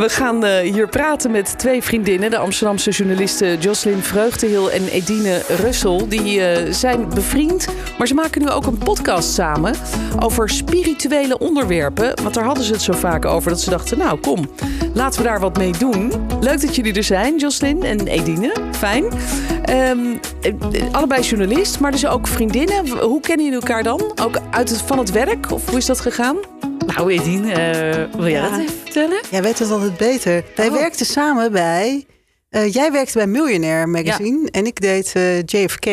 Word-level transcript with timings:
We 0.00 0.08
gaan 0.08 0.44
eh, 0.44 0.72
hier 0.72 0.88
praten 0.88 1.30
met 1.30 1.58
twee 1.58 1.82
vriendinnen, 1.82 2.30
de 2.30 2.38
Amsterdamse 2.38 2.90
journalisten 2.90 3.58
Jocelyn 3.58 4.02
Vreugdehil 4.02 4.70
en 4.70 4.88
Edine 4.88 5.42
Russel. 5.48 6.08
Die 6.08 6.40
eh, 6.40 6.72
zijn 6.72 7.08
bevriend, 7.08 7.66
maar 7.98 8.06
ze 8.06 8.14
maken 8.14 8.40
nu 8.40 8.50
ook 8.50 8.66
een 8.66 8.78
podcast 8.78 9.32
samen 9.32 9.74
over 10.18 10.48
spirituele 10.48 11.38
onderwerpen. 11.38 12.22
Want 12.22 12.34
daar 12.34 12.44
hadden 12.44 12.64
ze 12.64 12.72
het 12.72 12.82
zo 12.82 12.92
vaak 12.92 13.24
over 13.24 13.50
dat 13.50 13.60
ze 13.60 13.70
dachten, 13.70 13.98
nou 13.98 14.20
kom, 14.20 14.50
laten 14.94 15.22
we 15.22 15.28
daar 15.28 15.40
wat 15.40 15.58
mee 15.58 15.72
doen. 15.78 16.12
Leuk 16.40 16.60
dat 16.60 16.76
jullie 16.76 16.94
er 16.94 17.04
zijn, 17.04 17.38
Jocelyn 17.38 17.82
en 17.82 18.06
Edine. 18.06 18.56
Fijn. 18.72 19.04
Ehm, 19.64 19.98
eh, 20.42 20.52
allebei 20.92 21.22
journalist, 21.22 21.80
maar 21.80 21.90
dus 21.90 22.06
ook 22.06 22.26
vriendinnen. 22.26 22.88
Hoe 22.88 23.20
kennen 23.20 23.44
jullie 23.44 23.60
elkaar 23.60 23.82
dan? 23.82 24.12
Ook 24.22 24.40
uit 24.50 24.82
van 24.86 24.98
het 24.98 25.10
werk? 25.10 25.50
Of 25.50 25.68
hoe 25.68 25.78
is 25.78 25.86
dat 25.86 26.00
gegaan? 26.00 26.36
Nou, 26.96 27.12
Edien, 27.12 27.50
eh, 27.50 28.04
wil 28.16 28.28
jij 28.28 28.30
Ja. 28.30 28.48
dat 28.50 28.58
even 28.60 28.74
vertellen? 28.84 29.20
Jij 29.30 29.42
weet 29.42 29.58
het 29.58 29.70
altijd 29.70 29.96
beter. 29.96 30.44
Wij 30.56 30.68
Oh. 30.68 30.72
werkten 30.74 31.06
samen 31.06 31.52
bij. 31.52 32.04
eh, 32.50 32.72
jij 32.72 32.92
werkte 32.92 33.18
bij 33.18 33.26
Millionaire 33.26 33.86
Magazine 33.86 34.50
en 34.50 34.66
ik 34.66 34.80
deed 34.80 35.12
eh, 35.14 35.42
JFK. 35.42 35.84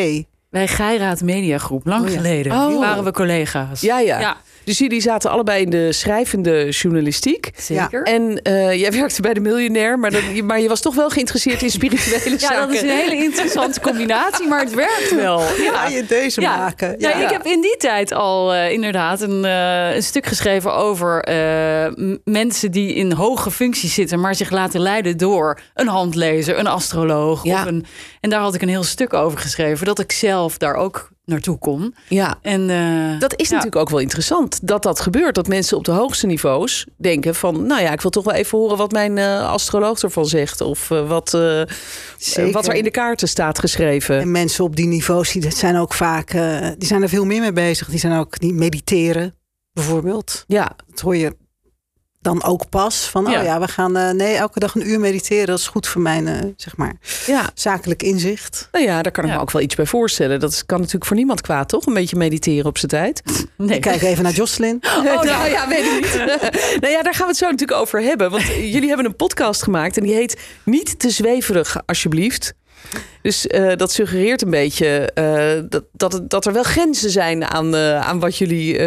Bij 0.50 0.68
Geiraat 0.68 1.22
Media 1.22 1.58
Groep, 1.58 1.86
lang 1.86 2.04
Oh 2.04 2.10
ja. 2.10 2.16
geleden. 2.16 2.52
Oh. 2.52 2.78
waren 2.78 3.04
we 3.04 3.12
collega's. 3.12 3.80
Ja, 3.80 3.98
ja. 4.00 4.36
Ja, 4.68 4.74
Dus 4.74 4.78
jullie 4.78 5.00
zaten 5.00 5.30
allebei 5.30 5.62
in 5.62 5.70
de 5.70 5.92
schrijvende 5.92 6.68
journalistiek. 6.70 7.50
zeker. 7.56 8.02
En 8.02 8.42
eh, 8.42 8.74
jij 8.80 8.92
werkte 8.92 9.22
bij 9.22 9.34
de 9.34 9.40
miljonair, 9.40 9.98
maar, 9.98 10.10
dat- 10.10 10.42
maar 10.44 10.60
je 10.60 10.68
was 10.68 10.80
toch 10.80 10.94
wel 10.94 11.10
geïnteresseerd 11.10 11.62
in 11.62 11.70
spirituele 11.70 12.30
Ja, 12.30 12.38
zaken. 12.38 12.60
dat 12.60 12.70
is 12.70 12.80
een 12.82 12.88
hele 12.88 13.16
interessante 13.24 13.80
combinatie, 13.80 14.46
maar 14.48 14.60
het 14.60 14.74
werkt 14.74 15.14
wel. 15.14 15.38
Ga 15.74 15.86
je 15.88 16.04
deze 16.06 16.40
Ja. 16.40 16.56
maken? 16.56 16.94
Ja, 16.98 17.14
ik 17.14 17.28
heb 17.30 17.46
in 17.46 17.60
die 17.60 17.76
tijd 17.76 18.12
al 18.12 18.54
eh, 18.54 18.70
inderdaad 18.72 19.20
een, 19.20 19.44
eh, 19.44 19.94
een 19.94 20.02
stuk 20.02 20.26
geschreven 20.26 20.74
over 20.74 21.22
eh, 21.24 21.92
mensen 22.24 22.70
die 22.70 22.94
in 22.94 23.12
hoge 23.12 23.50
functies 23.50 23.94
zitten, 23.94 24.20
maar 24.20 24.34
zich 24.34 24.50
laten 24.50 24.80
leiden 24.80 25.16
door 25.16 25.60
een 25.74 25.88
handlezer, 25.88 26.58
een 26.58 26.66
astroloog. 26.66 27.44
Ja. 27.44 27.60
Of 27.60 27.66
een, 27.66 27.84
en 28.20 28.30
daar 28.30 28.40
had 28.40 28.54
ik 28.54 28.62
een 28.62 28.68
heel 28.68 28.82
stuk 28.84 29.12
over 29.14 29.38
geschreven, 29.38 29.86
dat 29.86 29.98
ik 29.98 30.12
zelf 30.12 30.58
daar 30.58 30.74
ook 30.74 31.08
naartoe 31.28 31.58
kon. 31.58 31.94
Ja. 32.08 32.38
En, 32.42 32.70
eh, 32.70 33.20
Dat 33.20 33.36
is 33.40 33.48
ja. 33.48 33.54
natuurlijk 33.54 33.82
ook 33.82 33.90
wel 33.90 33.98
interessant 33.98 34.58
dat 34.68 34.82
dat 34.82 35.00
gebeurt. 35.00 35.34
Dat 35.34 35.48
mensen 35.48 35.76
op 35.76 35.84
de 35.84 35.90
hoogste 35.90 36.26
niveaus 36.26 36.86
denken 36.96 37.34
van... 37.34 37.66
nou 37.66 37.82
ja, 37.82 37.92
ik 37.92 38.00
wil 38.00 38.10
toch 38.10 38.24
wel 38.24 38.34
even 38.34 38.58
horen 38.58 38.76
wat 38.76 38.92
mijn 38.92 39.18
eh, 39.18 39.50
astroloog 39.50 39.98
ervan 40.02 40.26
zegt. 40.26 40.60
Of 40.60 40.90
eh, 40.90 41.08
wat, 41.08 41.34
eh, 41.34 41.62
wat 42.52 42.66
er 42.68 42.74
in 42.74 42.84
de 42.84 42.90
kaarten 42.90 43.28
staat 43.28 43.58
geschreven. 43.58 44.20
En 44.20 44.30
mensen 44.30 44.64
op 44.64 44.76
die 44.76 44.86
niveaus 44.86 45.32
die 45.32 45.42
dat 45.42 45.56
zijn 45.56 45.76
ook 45.76 45.94
vaak. 45.94 46.30
eh, 46.30 46.68
die 46.78 46.88
zijn 46.88 47.02
er 47.02 47.08
veel 47.08 47.24
meer 47.24 47.40
mee 47.40 47.52
bezig. 47.52 47.88
Die 47.88 47.98
zijn 47.98 48.18
ook 48.18 48.40
niet 48.40 48.54
mediteren, 48.54 49.34
bijvoorbeeld. 49.72 50.44
Ja, 50.46 50.76
Dat 50.90 51.00
hoor 51.00 51.16
je 51.16 51.36
dan 52.20 52.44
ook 52.44 52.68
pas 52.68 53.08
van. 53.08 53.26
Oh 53.26 53.32
Ja. 53.32 53.42
ja, 53.42 53.60
we 53.60 53.68
gaan 53.68 53.96
eh, 53.96 54.10
nee 54.10 54.34
elke 54.34 54.60
dag 54.60 54.74
een 54.74 54.88
uur 54.88 55.00
mediteren. 55.00 55.46
Dat 55.46 55.58
is 55.58 55.66
goed 55.66 55.86
voor 55.86 56.00
mijn 56.00 56.26
eh, 56.26 56.38
zeg 56.56 56.76
maar 56.76 56.94
ja. 57.26 57.50
zakelijk 57.54 58.02
inzicht. 58.02 58.68
Nou 58.72 58.84
ja, 58.84 59.02
daar 59.02 59.12
kan 59.12 59.24
ik 59.24 59.30
me 59.30 59.38
ook 59.38 59.50
wel 59.50 59.62
iets 59.62 59.74
bij 59.74 59.86
voorstellen. 59.86 60.40
Dat 60.40 60.66
kan 60.66 60.78
natuurlijk 60.78 61.06
voor 61.06 61.16
niemand 61.16 61.40
kwaad, 61.40 61.68
toch? 61.68 61.86
Een 61.86 61.94
beetje 61.94 62.16
mediteren 62.16 62.66
op 62.66 62.78
zijn 62.78 62.90
tijd. 62.90 63.22
nee. 63.56 63.76
Ik 63.76 63.80
kijk 63.80 64.02
even 64.02 64.22
naar 64.22 64.32
Jocelyn. 64.32 64.78
nou 65.04 65.26
ja, 65.26 65.68
weet 65.68 65.84
ik 65.84 66.00
niet. 66.00 66.16
nou 66.82 66.92
ja, 66.92 67.02
daar 67.02 67.14
gaan 67.14 67.26
we 67.26 67.30
het 67.30 67.36
zo 67.36 67.50
natuurlijk 67.50 67.80
over 67.80 68.02
hebben. 68.02 68.30
Want 68.30 68.44
jullie 68.44 68.88
hebben 68.88 69.06
een 69.06 69.16
podcast 69.16 69.62
gemaakt 69.62 69.96
en 69.96 70.02
die 70.02 70.14
heet 70.14 70.38
Niet 70.64 70.98
te 70.98 71.10
zweverig, 71.10 71.76
alsjeblieft. 71.86 72.54
Dus 73.22 73.46
eh, 73.46 73.76
dat 73.76 73.92
suggereert 73.92 74.42
een 74.42 74.50
beetje 74.50 75.10
eh, 75.14 75.62
dat, 75.68 75.84
dat, 75.92 76.30
dat 76.30 76.46
er 76.46 76.52
wel 76.52 76.62
grenzen 76.62 77.10
zijn 77.10 77.44
aan, 77.44 77.74
eh, 77.74 78.00
aan 78.00 78.20
wat 78.20 78.36
jullie 78.36 78.78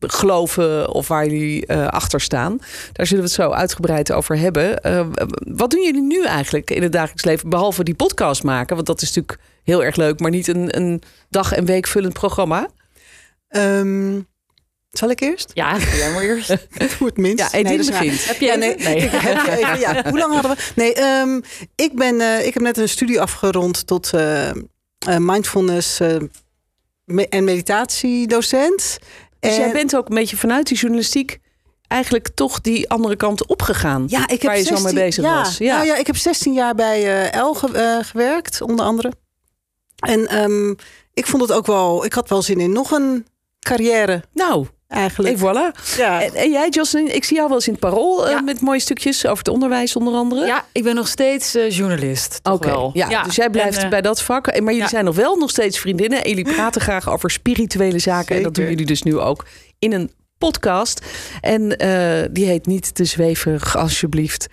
geloven 0.00 0.92
of 0.92 1.08
waar 1.08 1.26
jullie 1.26 1.72
achter 1.72 2.20
staan. 2.20 2.58
Daar 2.92 3.06
zullen 3.06 3.24
we 3.24 3.30
het 3.30 3.40
zo 3.40 3.50
uitgebreid 3.50 4.12
over 4.12 4.38
hebben. 4.38 4.80
Wat 5.56 5.70
doen 5.70 5.82
jullie 5.82 6.02
nu 6.02 6.24
eigenlijk 6.24 6.70
in 6.70 6.82
het 6.82 6.92
dagelijks 6.92 7.24
leven, 7.24 7.48
behalve 7.48 7.84
die 7.84 7.94
podcast 7.94 8.42
maken? 8.42 8.74
Want 8.74 8.86
dat 8.86 9.02
is 9.02 9.14
natuurlijk 9.14 9.38
heel 9.64 9.84
erg 9.84 9.96
leuk, 9.96 10.20
maar 10.20 10.30
niet 10.30 10.48
een, 10.48 10.76
een 10.76 11.02
dag- 11.30 11.52
en 11.52 11.64
weekvullend 11.64 12.12
programma. 12.12 12.68
Ehm, 13.48 14.20
zal 14.98 15.10
ik 15.10 15.20
eerst? 15.20 15.50
Ja, 15.54 15.76
jij 15.96 16.12
maar 16.12 16.22
eerst. 16.22 16.48
Doe 16.48 17.06
het 17.08 17.16
minst. 17.16 17.38
Ja, 17.38 17.52
Edine 17.52 17.76
dat 17.76 17.86
is 17.86 17.90
waar. 17.90 18.00
begint. 18.02 18.24
Heb 18.26 18.40
je 18.40 18.46
Ja, 18.46 18.54
nee. 18.54 18.74
nee. 18.76 18.96
Ik 18.96 19.10
heb 19.10 19.46
even- 19.46 19.78
ja, 19.78 20.02
hoe 20.10 20.18
lang 20.18 20.32
hadden 20.32 20.50
we? 20.50 20.56
Nee, 20.74 20.94
ehm, 20.94 21.40
ik, 21.74 21.94
ben, 21.96 22.20
eh, 22.20 22.46
ik 22.46 22.54
heb 22.54 22.62
net 22.62 22.76
een 22.76 22.88
studie 22.88 23.20
afgerond 23.20 23.86
tot 23.86 24.12
eh, 24.12 24.48
eh, 24.48 24.54
mindfulness 25.18 25.98
me- 27.04 27.28
en 27.28 27.44
meditatiedocent. 27.44 28.98
Dus 29.40 29.50
En- 29.54 29.60
jij 29.60 29.72
bent 29.72 29.96
ook 29.96 30.08
een 30.08 30.14
beetje 30.14 30.36
vanuit 30.36 30.66
die 30.66 30.76
journalistiek 30.76 31.38
eigenlijk 31.88 32.28
toch 32.34 32.60
die 32.60 32.88
andere 32.90 33.16
kant 33.16 33.46
opgegaan. 33.46 34.04
ja, 34.08 34.22
ik 34.22 34.28
heb 34.30 34.40
waar 34.42 34.56
je 34.58 34.62
zo 34.64 34.70
mee 34.72 34.80
16 34.82 34.98
bezig 35.04 35.24
ja, 35.24 35.34
was. 35.42 35.58
Ja. 35.58 35.74
Nou 35.74 35.86
ja, 35.86 35.96
ik 35.96 36.06
heb 36.06 36.16
16 36.16 36.52
jaar 36.52 36.74
bij 36.74 37.04
eh 37.04 37.32
El 37.40 37.54
ge- 37.54 38.00
gewerkt, 38.02 38.60
onder 38.60 38.84
andere. 38.84 39.12
En 39.98 40.26
ehm, 40.28 40.70
ik 41.14 41.26
vond 41.26 41.42
het 41.42 41.52
ook 41.52 41.66
wel, 41.66 42.04
ik 42.04 42.12
had 42.12 42.28
wel 42.28 42.42
zin 42.42 42.60
in 42.60 42.72
nog 42.72 42.90
een 42.90 43.26
carrière 43.60 44.22
Nou, 44.32 44.66
eigenlijk. 44.88 45.34
en 45.34 45.40
voilà. 45.40 45.96
ja. 45.96 46.22
En, 46.22 46.34
en 46.34 46.50
jij, 46.50 46.68
Jocelyn, 46.68 47.14
ik 47.14 47.24
zie 47.24 47.36
jou 47.36 47.48
wel 47.48 47.56
eens 47.56 47.66
in 47.66 47.72
het 47.72 47.82
parool 47.82 48.26
eh, 48.26 48.32
Ja. 48.32 48.40
met 48.40 48.60
mooie 48.60 48.80
stukjes 48.80 49.26
over 49.26 49.38
het 49.38 49.48
onderwijs 49.48 49.96
onder 49.96 50.14
andere. 50.14 50.46
Ja, 50.46 50.64
ik 50.72 50.82
ben 50.82 50.94
nog 50.94 51.08
steeds 51.08 51.54
eh, 51.54 51.70
journalist. 51.70 52.40
Oké, 52.42 52.68
wel. 52.68 52.90
ja, 52.94 53.22
dus 53.22 53.36
jij 53.36 53.50
blijft 53.50 53.76
En, 53.78 53.84
eh, 53.84 53.90
bij 53.90 54.00
dat 54.00 54.22
vak. 54.22 54.46
En- 54.46 54.62
Maar 54.62 54.72
jullie 54.72 54.88
ja. 54.88 54.92
zijn 54.94 55.04
nog 55.04 55.16
wel 55.16 55.36
nog 55.36 55.50
steeds 55.50 55.78
vriendinnen. 55.78 56.22
En 56.24 56.28
jullie 56.28 56.54
praten 56.54 56.80
graag 56.80 57.10
over 57.10 57.30
spirituele 57.30 57.98
zaken. 57.98 58.36
En 58.36 58.42
dat 58.42 58.54
doen 58.54 58.64
jullie 58.68 58.86
dus 58.86 59.02
nu 59.02 59.18
ook 59.18 59.44
in 59.78 59.92
een 59.92 60.10
podcast. 60.38 61.00
En 61.40 61.76
eh, 61.76 62.28
die 62.30 62.46
heet 62.46 62.66
Niet 62.66 62.94
te 62.94 63.04
zweverig, 63.04 63.76
alsjeblieft. 63.76 64.46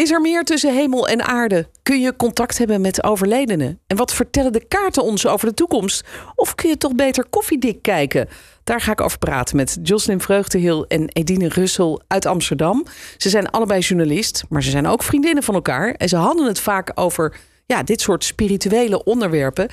Is 0.00 0.10
er 0.10 0.20
meer 0.20 0.44
tussen 0.44 0.74
hemel 0.74 1.08
en 1.08 1.22
aarde? 1.22 1.68
Kun 1.82 2.00
je 2.00 2.16
contact 2.16 2.58
hebben 2.58 2.80
met 2.80 3.04
overledenen? 3.04 3.80
En 3.86 3.96
wat 3.96 4.14
vertellen 4.14 4.52
de 4.52 4.66
kaarten 4.66 5.02
ons 5.02 5.26
over 5.26 5.48
de 5.48 5.54
toekomst? 5.54 6.04
Of 6.34 6.54
kun 6.54 6.68
je 6.68 6.76
toch 6.76 6.94
beter 6.94 7.24
koffiedik 7.30 7.82
kijken? 7.82 8.28
Daar 8.64 8.80
ga 8.80 8.92
ik 8.92 9.00
over 9.00 9.18
praten 9.18 9.56
met 9.56 9.78
Jocelyn 9.82 10.20
Vreugdehil 10.20 10.86
en 10.86 11.08
Edine 11.08 11.48
Russel 11.48 12.02
uit 12.06 12.26
Amsterdam. 12.26 12.86
Ze 13.16 13.28
zijn 13.28 13.50
allebei 13.50 13.80
journalist, 13.80 14.44
maar 14.48 14.62
ze 14.62 14.70
zijn 14.70 14.86
ook 14.86 15.02
vriendinnen 15.02 15.42
van 15.42 15.54
elkaar. 15.54 15.92
En 15.92 16.08
ze 16.08 16.16
hadden 16.16 16.46
het 16.46 16.60
vaak 16.60 16.90
over 16.94 17.36
ja, 17.66 17.82
dit 17.82 18.00
soort 18.00 18.24
spirituele 18.24 19.04
onderwerpen. 19.04 19.68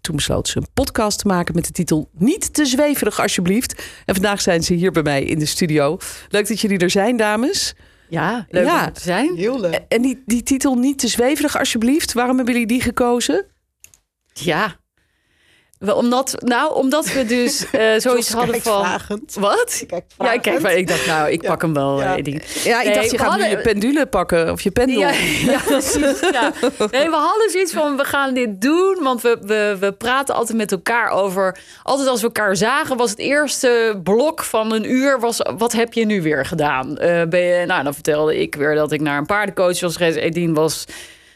Toen 0.00 0.16
besloot 0.16 0.48
ze 0.48 0.56
een 0.56 0.68
podcast 0.74 1.18
te 1.18 1.26
maken 1.26 1.54
met 1.54 1.64
de 1.64 1.72
titel 1.72 2.08
Niet 2.12 2.54
te 2.54 2.66
zweverig, 2.66 3.20
alsjeblieft. 3.20 3.84
En 4.04 4.14
vandaag 4.14 4.40
zijn 4.40 4.62
ze 4.62 4.74
hier 4.74 4.92
bij 4.92 5.02
mij 5.02 5.24
in 5.24 5.38
de 5.38 5.46
studio. 5.46 5.98
Leuk 6.28 6.48
dat 6.48 6.60
jullie 6.60 6.78
er 6.78 6.90
zijn, 6.90 7.16
dames. 7.16 7.74
Ja, 8.08 8.46
leuk 8.48 8.64
Ja. 8.64 8.86
om 8.86 8.92
te 8.92 9.00
zijn. 9.00 9.36
Heel 9.36 9.60
leuk. 9.60 9.84
En 9.88 10.02
die, 10.02 10.22
die 10.26 10.42
titel 10.42 10.74
Niet 10.74 10.98
te 10.98 11.08
zweverig, 11.08 11.58
alsjeblieft. 11.58 12.12
Waarom 12.12 12.36
hebben 12.36 12.54
jullie 12.54 12.68
die 12.68 12.80
gekozen? 12.80 13.46
Ja. 14.32 14.76
Omdat, 15.94 16.34
nou, 16.38 16.74
omdat 16.74 17.12
we 17.12 17.24
dus 17.26 17.66
eh, 17.70 17.80
zoiets 17.96 18.32
hadden 18.32 18.62
van... 18.62 18.84
vragend. 18.84 19.34
Wat? 19.34 19.84
Ja, 20.18 20.32
ik, 20.32 20.42
kijk, 20.42 20.60
maar 20.60 20.74
ik 20.74 20.88
dacht, 20.88 21.06
nou, 21.06 21.30
ik 21.30 21.42
Ja. 21.42 21.48
pak 21.48 21.62
hem 21.62 21.74
wel, 21.74 22.00
Ja. 22.00 22.16
eh. 22.16 22.38
Ja, 22.64 22.80
ik 22.80 22.86
Nee, 22.86 22.94
dacht 22.94 23.10
je 23.10 23.18
gaat 23.18 23.38
nu 23.38 23.44
je 23.44 23.58
pendule 23.60 24.06
pakken 24.06 24.50
of 24.50 24.60
je 24.60 24.70
pendel. 24.70 24.98
Ja, 24.98 25.10
ja, 25.46 25.58
precies. 25.66 26.20
Ja. 26.30 26.52
Nee, 26.90 27.08
we 27.10 27.16
hadden 27.16 27.50
zoiets 27.50 27.72
van, 27.72 27.96
we 27.96 28.04
gaan 28.04 28.34
dit 28.34 28.60
doen. 28.60 28.98
Want 29.02 29.22
we, 29.22 29.38
we, 29.40 29.76
we 29.80 29.92
praten 29.92 30.34
altijd 30.34 30.58
met 30.58 30.72
elkaar 30.72 31.10
over... 31.10 31.58
Altijd 31.82 32.08
als 32.08 32.20
we 32.20 32.26
elkaar 32.26 32.56
zagen, 32.56 32.96
was 32.96 33.10
het 33.10 33.18
eerste 33.18 34.00
blok 34.02 34.42
van 34.44 34.72
een 34.72 34.90
uur... 34.90 35.20
Was, 35.20 35.40
wat 35.58 35.72
heb 35.72 35.92
je 35.92 36.04
nu 36.06 36.22
weer 36.22 36.46
gedaan? 36.46 36.98
Eh, 36.98 37.22
ben 37.28 37.40
je, 37.40 37.66
nou, 37.66 37.82
dan 37.84 37.94
vertelde 37.94 38.40
ik 38.40 38.54
weer 38.54 38.74
dat 38.74 38.92
ik 38.92 39.00
naar 39.00 39.18
een 39.18 39.26
paardencoach 39.26 39.80
was 39.80 39.96
geweest. 39.96 40.16
Edien 40.16 40.54
was... 40.54 40.84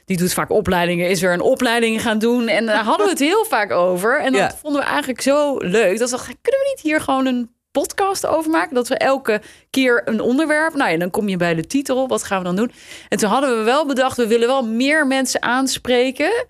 Die 0.04 0.16
doet 0.16 0.32
vaak 0.32 0.50
opleidingen, 0.50 1.08
is 1.08 1.20
weer 1.20 1.32
een 1.32 1.40
opleiding 1.40 2.02
gaan 2.02 2.18
doen. 2.18 2.48
En 2.48 2.66
daar 2.66 2.84
hadden 2.84 3.06
we 3.06 3.12
het 3.12 3.20
heel 3.20 3.44
vaak 3.44 3.70
over. 3.72 4.20
En 4.20 4.32
dat 4.32 4.41
Ja. 4.41 4.54
vonden 4.60 4.80
we 4.80 4.86
eigenlijk 4.86 5.20
zo 5.20 5.56
leuk. 5.58 5.98
Dat 5.98 6.10
we 6.10 6.16
dachten, 6.16 6.36
kunnen 6.42 6.60
we 6.60 6.72
niet 6.74 6.80
hier 6.84 7.00
gewoon 7.00 7.26
een 7.26 7.50
podcast 7.70 8.26
over 8.26 8.50
maken? 8.50 8.74
Dat 8.74 8.88
we 8.88 8.94
elke 8.94 9.41
keer 9.70 10.02
een 10.04 10.20
onderwerp... 10.20 10.74
Nou 10.74 10.91
ja, 10.91 10.97
dan 10.98 11.10
kom 11.10 11.28
je 11.28 11.36
bij 11.36 11.54
de 11.54 11.66
titel. 11.66 12.08
Wat 12.08 12.22
gaan 12.22 12.38
we 12.38 12.44
dan 12.44 12.56
doen? 12.56 12.72
En 13.08 13.18
toen 13.18 13.30
hadden 13.30 13.58
we 13.58 13.64
wel 13.64 13.86
bedacht, 13.86 14.16
we 14.16 14.26
willen 14.26 14.48
wel 14.48 14.66
meer 14.66 15.06
mensen 15.06 15.42
aanspreken. 15.42 16.46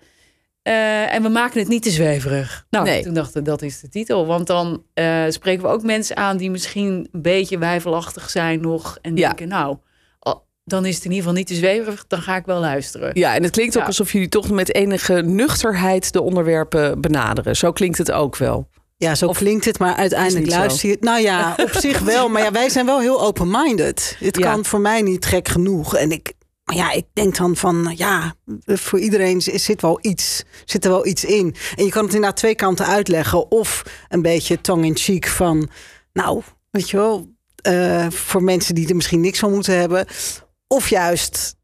Eh, 0.61 1.13
en 1.13 1.23
we 1.23 1.29
maken 1.29 1.59
het 1.59 1.67
niet 1.67 1.83
te 1.83 1.89
zweverig. 1.89 2.65
Nou, 2.69 2.85
Nee. 2.85 3.03
toen 3.03 3.13
dachten 3.13 3.43
we, 3.43 3.49
dat 3.49 3.61
is 3.61 3.79
de 3.79 3.89
titel. 3.89 4.25
Want 4.25 4.47
dan 4.47 4.83
eh, 4.93 5.23
spreken 5.29 5.63
we 5.63 5.69
ook 5.69 5.83
mensen 5.83 6.17
aan 6.17 6.37
die 6.37 6.51
misschien 6.51 7.09
een 7.11 7.21
beetje 7.21 7.57
wijfelachtig 7.57 8.29
zijn 8.29 8.61
nog. 8.61 8.97
En 9.01 9.15
Ja. 9.15 9.27
denken, 9.27 9.47
nou, 9.47 9.77
dan 10.71 10.85
is 10.85 10.95
het 10.95 11.03
in 11.05 11.09
ieder 11.11 11.23
geval 11.27 11.37
niet 11.39 11.47
te 11.47 11.55
zweverig. 11.55 12.05
Dan 12.07 12.21
ga 12.21 12.35
ik 12.35 12.45
wel 12.45 12.59
luisteren. 12.59 13.11
Ja, 13.13 13.35
en 13.35 13.43
het 13.43 13.51
klinkt 13.51 13.75
ook 13.75 13.81
Ja. 13.81 13.87
alsof 13.87 14.11
jullie 14.11 14.29
toch 14.29 14.49
met 14.51 14.73
enige 14.73 15.13
nuchterheid 15.13 16.13
de 16.13 16.21
onderwerpen 16.21 17.01
benaderen. 17.01 17.55
Zo 17.55 17.71
klinkt 17.71 17.97
het 17.97 18.11
ook 18.11 18.37
wel. 18.37 18.67
Ja, 18.97 19.15
zo 19.15 19.27
Of 19.27 19.37
klinkt 19.37 19.65
het, 19.65 19.79
maar 19.79 19.95
uiteindelijk 19.95 20.49
luister 20.49 20.89
je... 20.89 20.97
Nou 20.99 21.21
ja, 21.21 21.55
op 21.57 21.71
zich 21.71 21.99
wel. 22.13 22.29
Maar 22.29 22.41
ja, 22.41 22.51
wij 22.51 22.69
zijn 22.69 22.85
wel 22.85 22.99
heel 22.99 23.21
open-minded. 23.21 24.15
Het 24.19 24.37
Ja. 24.37 24.51
kan 24.51 24.65
voor 24.65 24.79
mij 24.81 25.01
niet 25.01 25.25
gek 25.25 25.47
genoeg. 25.47 25.95
En 25.95 26.11
ik 26.11 26.33
Maar 26.63 26.75
ja, 26.75 26.91
ik 26.91 27.05
denk 27.13 27.37
dan 27.37 27.55
van, 27.55 27.93
ja, 27.95 28.33
voor 28.65 28.99
iedereen 28.99 29.41
zit 29.41 29.81
wel 29.81 29.99
iets, 30.01 30.43
zit 30.65 30.85
er 30.85 30.91
wel 30.91 31.05
iets 31.05 31.25
in. 31.25 31.55
En 31.75 31.85
je 31.85 31.91
kan 31.91 32.03
het 32.05 32.13
inderdaad 32.13 32.37
twee 32.37 32.55
kanten 32.55 32.85
uitleggen. 32.85 33.51
Of 33.51 33.83
een 34.09 34.21
beetje 34.21 34.61
tong-in-cheek 34.61 35.27
van, 35.27 35.69
nou, 36.13 36.41
weet 36.71 36.89
je 36.89 36.97
wel, 36.97 37.29
eh, 37.61 38.05
voor 38.09 38.43
mensen 38.43 38.75
die 38.75 38.89
er 38.89 38.95
misschien 38.95 39.21
niks 39.21 39.39
van 39.39 39.51
moeten 39.53 39.79
hebben. 39.79 40.05
Of 40.71 40.89
juist, 40.89 41.55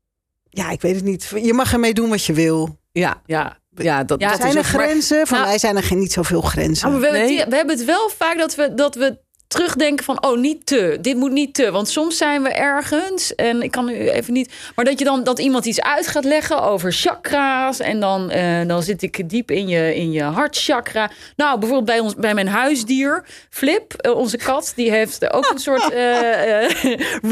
ja, 0.49 0.69
ik 0.69 0.81
weet 0.81 0.95
het 0.95 1.03
niet. 1.03 1.31
Je 1.41 1.53
mag 1.53 1.73
ermee 1.73 1.93
doen 1.93 2.09
wat 2.09 2.23
je 2.25 2.33
wil. 2.33 2.79
Ja, 2.91 3.21
Ja. 3.25 3.57
ja 3.75 4.03
dat, 4.03 4.19
Ja, 4.21 4.29
dat 4.29 4.37
Zijn 4.41 4.49
is 4.49 4.55
er 4.55 4.75
maar- 4.77 4.87
grenzen? 4.87 5.27
Voor 5.27 5.37
Nou- 5.37 5.49
mij 5.49 5.57
zijn 5.59 5.75
er 5.75 5.83
geen, 5.83 5.99
niet 5.99 6.11
zoveel 6.11 6.41
grenzen. 6.41 6.89
Maar 6.91 6.99
we, 6.99 7.05
hebben 7.05 7.25
Nee. 7.25 7.39
het, 7.39 7.49
we 7.49 7.55
hebben 7.55 7.75
het 7.77 7.85
wel 7.85 8.09
vaak 8.09 8.37
dat 8.37 8.55
we, 8.55 8.73
dat 8.73 8.95
we 8.95 9.19
terugdenken 9.47 10.05
van... 10.05 10.23
oh, 10.23 10.37
niet 10.37 10.65
te. 10.65 10.97
Dit 11.01 11.15
moet 11.15 11.31
niet 11.31 11.53
te. 11.53 11.71
Want 11.71 11.89
soms 11.89 12.17
zijn 12.17 12.43
we 12.43 12.49
ergens... 12.49 13.35
en 13.35 13.61
ik 13.61 13.71
kan 13.71 13.85
nu 13.85 14.09
even 14.09 14.33
niet... 14.33 14.53
maar 14.75 14.85
dat 14.85 14.99
je 14.99 15.05
dan 15.05 15.23
dat 15.23 15.39
iemand 15.39 15.65
iets 15.65 15.81
uit 15.81 16.07
gaat 16.07 16.23
leggen 16.23 16.63
over 16.63 16.91
chakra's... 16.91 17.79
en 17.79 17.99
dan, 17.99 18.29
eh, 18.29 18.67
dan 18.67 18.83
zit 18.83 19.01
ik 19.01 19.29
diep 19.29 19.51
in 19.51 19.67
je, 19.67 19.95
in 19.95 20.11
je 20.11 20.23
hartchakra. 20.23 21.11
Nou, 21.35 21.59
bijvoorbeeld 21.59 21.97
bij, 21.97 21.99
ons, 21.99 22.15
bij 22.15 22.33
mijn 22.33 22.47
huisdier, 22.47 23.25
Flip, 23.49 23.93
eh, 23.93 24.15
onze 24.15 24.37
kat... 24.37 24.73
die 24.75 24.91
heeft 24.91 25.33
ook 25.33 25.49
een 25.49 25.59
soort 25.59 25.91
eh, 25.91 26.69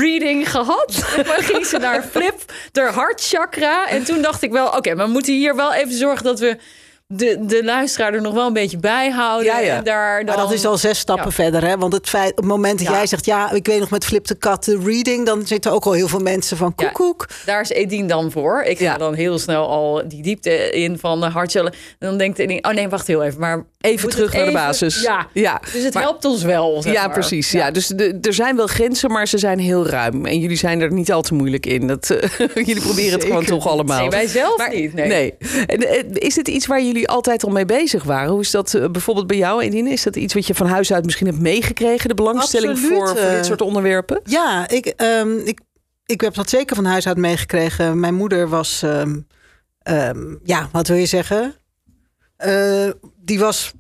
reading 0.02 0.52
gehad. 0.52 1.14
En 1.18 1.24
dan 1.24 1.44
ging 1.44 1.66
ze 1.66 1.78
naar 1.78 2.04
Flip, 2.04 2.54
haar 2.74 2.94
hartchakra. 2.94 3.88
En 3.88 4.04
toen 4.04 4.22
dacht 4.22 4.42
ik 4.42 4.52
wel, 4.52 4.68
oké, 4.68 4.96
maar 4.96 5.06
we 5.06 5.12
moeten 5.12 5.34
hier 5.34 5.56
wel 5.56 5.74
even 5.74 5.94
zorgen 5.94 6.24
dat 6.24 6.40
we... 6.40 6.58
De, 7.08 7.46
de 7.46 7.64
luisteraar 7.64 8.14
er 8.14 8.22
nog 8.22 8.34
wel 8.34 8.48
een 8.48 8.54
beetje 8.54 8.78
bij 8.78 9.10
houden. 9.10 9.46
Ja, 9.46 9.60
ja. 9.60 9.76
En 9.78 9.84
daar 9.84 10.18
dan, 10.18 10.36
Maar 10.36 10.44
dat 10.46 10.54
is 10.54 10.66
al 10.66 10.78
zes 10.78 11.00
stappen 11.00 11.26
Ja. 11.26 11.32
verder. 11.32 11.64
Hè? 11.64 11.78
Want 11.78 11.94
het 11.94 12.10
feit, 12.10 12.32
op 12.32 12.38
het 12.38 12.46
moment 12.46 12.80
dat 12.80 12.88
jij 12.88 13.08
zegt... 13.08 13.26
ja, 13.26 13.52
ik 13.52 13.66
weet 13.66 13.80
nog 13.80 13.90
met 13.90 14.06
Flip 14.06 14.28
de 14.28 14.36
Kat 14.36 14.64
de 14.64 14.80
reading... 14.84 15.26
dan 15.26 15.46
zitten 15.48 15.72
ook 15.72 15.86
al 15.86 15.92
heel 15.92 16.08
veel 16.08 16.20
mensen 16.20 16.58
van 16.58 16.76
koekoek. 16.76 17.28
Daar 17.46 17.62
is 17.62 17.70
Edien 17.70 18.08
dan 18.08 18.32
voor. 18.32 18.62
Ik 18.64 18.78
ga 18.78 18.98
dan 18.98 19.14
heel 19.14 19.40
snel 19.40 19.68
al 19.70 20.02
die 20.08 20.22
diepte 20.24 20.70
in 20.70 21.00
van 21.00 21.20
de 21.20 21.26
hartcellen. 21.30 21.72
En 21.72 22.08
dan 22.08 22.18
denkt 22.18 22.40
Edien, 22.40 22.66
oh 22.68 22.74
nee, 22.74 22.90
wacht 22.90 23.08
heel 23.08 23.24
even. 23.24 23.40
Maar 23.40 23.66
Even 23.86 24.10
terug 24.10 24.34
naar 24.34 24.46
de 24.46 24.52
basis. 24.52 25.02
Ja, 25.02 25.28
ja. 25.34 25.62
dus 25.74 25.84
het 25.84 25.94
Maar- 25.94 26.04
helpt 26.04 26.26
ons 26.26 26.44
wel. 26.44 26.82
zeg 26.82 26.94
Ja, 26.94 27.06
maar. 27.06 27.14
precies. 27.14 27.52
Ja. 27.52 27.72
Dus 27.72 27.88
de, 27.88 28.18
er 28.22 28.34
zijn 28.34 28.56
wel 28.56 28.68
grenzen, 28.68 29.12
maar 29.12 29.28
ze 29.28 29.38
zijn 29.38 29.60
heel 29.60 29.88
ruim. 29.88 30.26
En 30.26 30.40
jullie 30.40 30.58
zijn 30.58 30.82
er 30.82 30.92
niet 30.92 31.12
al 31.12 31.22
te 31.22 31.34
moeilijk 31.34 31.66
in. 31.66 31.88
Dat, 31.88 32.10
eh, 32.10 32.30
jullie 32.68 32.82
proberen 32.82 33.12
het 33.12 33.24
gewoon 33.24 33.46
toch 33.46 33.68
allemaal. 33.68 34.00
Nee, 34.00 34.10
wij 34.10 34.28
zelf 34.28 34.58
Maar- 34.58 34.76
niet. 34.76 34.94
Nee. 34.94 35.08
Nee. 35.08 35.34
En, 35.66 35.80
eh, 35.88 36.04
is 36.14 36.36
het 36.36 36.48
iets 36.48 36.66
waar 36.66 36.84
jullie 36.84 37.08
altijd 37.10 37.44
al 37.44 37.52
mee 37.52 37.66
bezig 37.66 38.04
waren? 38.04 38.30
Hoe 38.32 38.42
is 38.42 38.52
dat 38.52 38.74
eh, 38.74 38.90
bijvoorbeeld 38.90 39.28
bij 39.28 39.38
jou, 39.38 39.62
Edine? 39.64 39.90
Is 39.90 40.04
dat 40.04 40.16
iets 40.16 40.34
wat 40.34 40.48
je 40.48 40.56
van 40.56 40.68
huis 40.68 40.94
uit 40.94 41.06
misschien 41.06 41.28
hebt 41.28 41.40
meegekregen? 41.40 42.08
De 42.10 42.16
belangstelling 42.16 42.72
Absoluut, 42.72 42.98
voor, 42.98 43.08
voor 43.08 43.30
dit 43.30 43.46
soort 43.46 43.62
onderwerpen? 43.62 44.20
Ja, 44.24 44.70
ik, 44.70 44.86
ehm, 44.86 45.38
ik, 45.38 45.60
ik 46.06 46.22
heb 46.22 46.34
dat 46.34 46.50
zeker 46.50 46.76
van 46.76 46.86
huis 46.86 47.08
uit 47.08 47.18
meegekregen. 47.18 48.00
Mijn 48.00 48.14
moeder 48.16 48.50
was... 48.50 48.82
ehm, 48.84 49.16
ehm, 49.82 50.36
ja, 50.44 50.70
wat 50.72 50.88
wil 50.88 50.98
je 50.98 51.06
zeggen? 51.06 51.54
Eh, 52.38 52.88
die 53.26 53.40
was... 53.40 53.72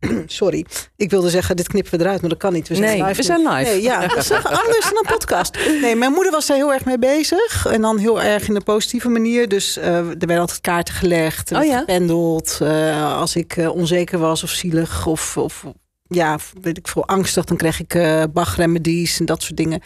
Sorry, 0.26 0.66
ik 0.96 1.10
wilde 1.10 1.30
zeggen, 1.30 1.56
dit 1.56 1.68
knippen 1.68 1.98
we 1.98 2.04
eruit, 2.04 2.20
maar 2.20 2.30
dat 2.30 2.38
kan 2.38 2.52
niet. 2.52 2.68
We 2.68 2.74
zijn 2.74 2.86
Nee, 2.98 3.02
live 3.08 3.10
we 3.10 3.16
nu. 3.16 3.22
zijn 3.22 3.40
live. 3.54 3.70
Nee, 3.70 3.82
ja, 3.82 4.06
dat 4.06 4.16
is 4.16 4.30
anders 4.32 4.80
dan 4.84 4.96
een 4.96 5.06
podcast. 5.16 5.58
Nee, 5.80 5.96
mijn 5.96 6.12
moeder 6.12 6.32
was 6.32 6.46
daar 6.46 6.56
heel 6.56 6.72
erg 6.72 6.84
mee 6.84 6.98
bezig. 6.98 7.66
En 7.66 7.80
dan 7.80 7.98
heel 7.98 8.22
erg 8.22 8.48
in 8.48 8.56
een 8.56 8.62
positieve 8.62 9.08
manier. 9.08 9.48
Dus 9.48 9.76
eh, 9.76 9.96
er 9.96 10.04
werden 10.18 10.38
altijd 10.38 10.60
kaarten 10.60 10.94
gelegd, 10.94 11.52
Oh 11.52 11.64
ja? 11.64 11.78
gependeld. 11.78 12.58
Eh, 12.62 13.16
als 13.18 13.36
ik 13.36 13.56
eh, 13.56 13.74
onzeker 13.74 14.18
was 14.18 14.42
of 14.42 14.50
zielig 14.50 15.06
of, 15.06 15.36
of 15.36 15.64
ja, 16.08 16.38
weet 16.60 16.78
ik 16.78 16.88
veel, 16.88 17.06
angstig, 17.06 17.44
dan 17.44 17.56
kreeg 17.56 17.80
ik 17.80 17.94
eh 17.94 18.22
Bach-remedies 18.32 19.18
en 19.20 19.24
dat 19.26 19.42
soort 19.42 19.56
dingen. 19.56 19.80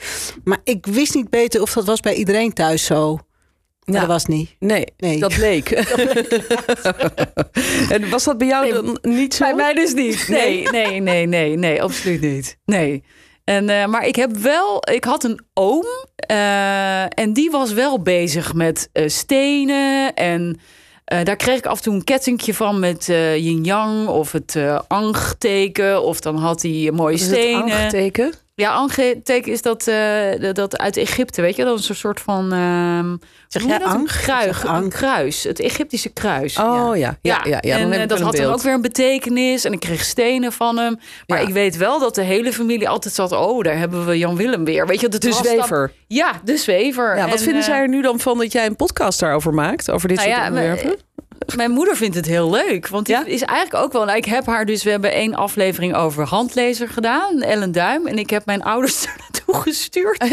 Maar 0.44 0.58
ik 0.64 0.86
wist 0.86 1.14
niet 1.14 1.30
beter 1.30 1.62
of 1.62 1.72
dat 1.72 1.84
was 1.84 2.00
bij 2.00 2.14
iedereen 2.14 2.52
thuis 2.52 2.84
zo. 2.84 3.18
Ja. 3.92 3.98
dat 3.98 4.08
was 4.08 4.26
niet. 4.26 4.56
Nee, 4.58 4.86
Nee. 4.96 5.18
dat 5.18 5.36
leek. 5.36 5.70
en 7.94 8.10
was 8.10 8.24
dat 8.24 8.38
bij 8.38 8.46
jou 8.46 8.72
dan 8.72 8.98
niet 9.02 9.34
zo? 9.34 9.44
Bij 9.44 9.54
mij 9.54 9.74
dus 9.74 9.94
niet. 9.94 10.28
Nee, 10.28 10.70
nee, 10.70 11.00
nee, 11.00 11.26
nee, 11.26 11.56
nee, 11.56 11.82
absoluut 11.82 12.20
niet. 12.20 12.58
Nee. 12.64 13.02
En, 13.48 13.68
eh, 13.68 13.86
maar 13.86 14.06
ik 14.06 14.16
heb 14.16 14.36
wel, 14.36 14.82
ik 14.92 15.04
had 15.04 15.24
een 15.24 15.40
oom 15.54 15.84
eh, 16.16 17.18
en 17.18 17.32
die 17.32 17.50
was 17.50 17.72
wel 17.72 18.02
bezig 18.02 18.54
met 18.54 18.88
eh, 18.92 19.08
stenen 19.08 20.14
en 20.14 20.60
daar 21.04 21.36
kreeg 21.36 21.58
ik 21.58 21.66
af 21.66 21.76
en 21.76 21.82
toe 21.82 21.94
een 21.94 22.04
kettingje 22.04 22.54
van 22.54 22.80
met 22.80 23.06
yin-yang 23.36 24.08
of 24.08 24.32
het 24.32 24.56
ang-teken 24.88 26.02
of 26.02 26.20
dan 26.20 26.36
had 26.36 26.62
hij 26.62 26.90
mooie 26.94 27.14
Is 27.14 27.20
het 27.20 27.30
stenen. 27.30 28.30
Aangeteken? 28.66 29.08
Ja, 29.08 29.14
ang-teken 29.14 29.52
is 29.52 29.62
dat, 29.62 29.86
eh, 29.86 30.52
dat 30.52 30.78
uit 30.78 30.96
Egypte, 30.96 31.40
weet 31.42 31.56
je, 31.56 31.64
dat 31.64 31.78
is 31.78 31.88
een 31.88 31.94
soort 31.94 32.20
van 32.20 32.52
ehm 32.52 33.16
Zeg 33.48 33.64
jij 33.64 33.78
dat? 33.78 33.88
ang? 33.88 34.00
Een 34.00 34.06
kruis, 34.06 34.64
ang. 34.64 35.48
het 35.48 35.60
Egyptische 35.60 36.08
kruis. 36.08 36.58
Oh 36.58 36.96
ja, 36.96 37.18
ja, 37.22 37.40
ja. 37.44 37.58
ja, 37.60 37.76
en 37.78 37.92
eh, 37.92 38.08
dat 38.08 38.20
had 38.20 38.36
dan 38.36 38.52
ook 38.52 38.62
weer 38.62 38.72
een 38.72 38.82
betekenis. 38.82 39.64
En 39.64 39.72
ik 39.72 39.80
kreeg 39.80 40.04
stenen 40.04 40.52
van 40.52 40.76
hem. 40.78 40.98
Maar 41.26 41.40
Ja. 41.40 41.46
ik 41.46 41.52
weet 41.52 41.76
wel 41.76 41.98
dat 41.98 42.14
de 42.14 42.22
hele 42.22 42.52
familie 42.52 42.88
altijd 42.88 43.14
zat... 43.14 43.32
oh, 43.32 43.62
daar 43.62 43.78
hebben 43.78 44.06
we 44.06 44.18
Jan 44.18 44.36
Willem 44.36 44.64
weer. 44.64 44.86
Weet 44.86 45.00
je, 45.00 45.08
de 45.08 45.18
De 45.18 45.32
zwever. 45.32 45.92
Ja, 46.06 46.40
de 46.44 46.56
zwever. 46.56 47.16
Ja, 47.16 47.24
wat 47.24 47.38
En, 47.38 47.44
vinden 47.44 47.62
eh, 47.62 47.68
zij 47.68 47.78
er 47.78 47.88
nu 47.88 48.02
dan 48.02 48.20
van 48.20 48.38
dat 48.38 48.52
jij 48.52 48.66
een 48.66 48.76
podcast 48.76 49.20
daarover 49.20 49.54
maakt? 49.54 49.90
Over 49.90 50.08
dit 50.08 50.16
nou 50.16 50.28
soort 50.30 50.40
ja, 50.40 50.48
onderwerpen? 50.48 51.07
Mijn- 51.56 51.70
moeder 51.70 51.96
vindt 51.96 52.16
het 52.16 52.26
heel 52.26 52.50
leuk. 52.50 52.88
Want 52.88 53.06
die 53.06 53.14
Ja? 53.14 53.24
is 53.24 53.42
eigenlijk 53.42 53.84
ook 53.84 53.92
wel... 53.92 54.04
Nou, 54.04 54.16
ik 54.16 54.24
heb 54.24 54.46
haar 54.46 54.66
dus... 54.66 54.82
We 54.82 54.90
hebben 54.90 55.12
één 55.12 55.34
aflevering 55.34 55.94
over 55.94 56.24
handlezer 56.24 56.88
gedaan. 56.88 57.42
Ellen 57.42 57.72
Duim. 57.72 58.06
En 58.06 58.18
ik 58.18 58.30
heb 58.30 58.46
mijn 58.46 58.62
ouders 58.62 59.06
er 59.48 59.54
naartoe 59.54 59.72
gestuurd. 59.72 60.18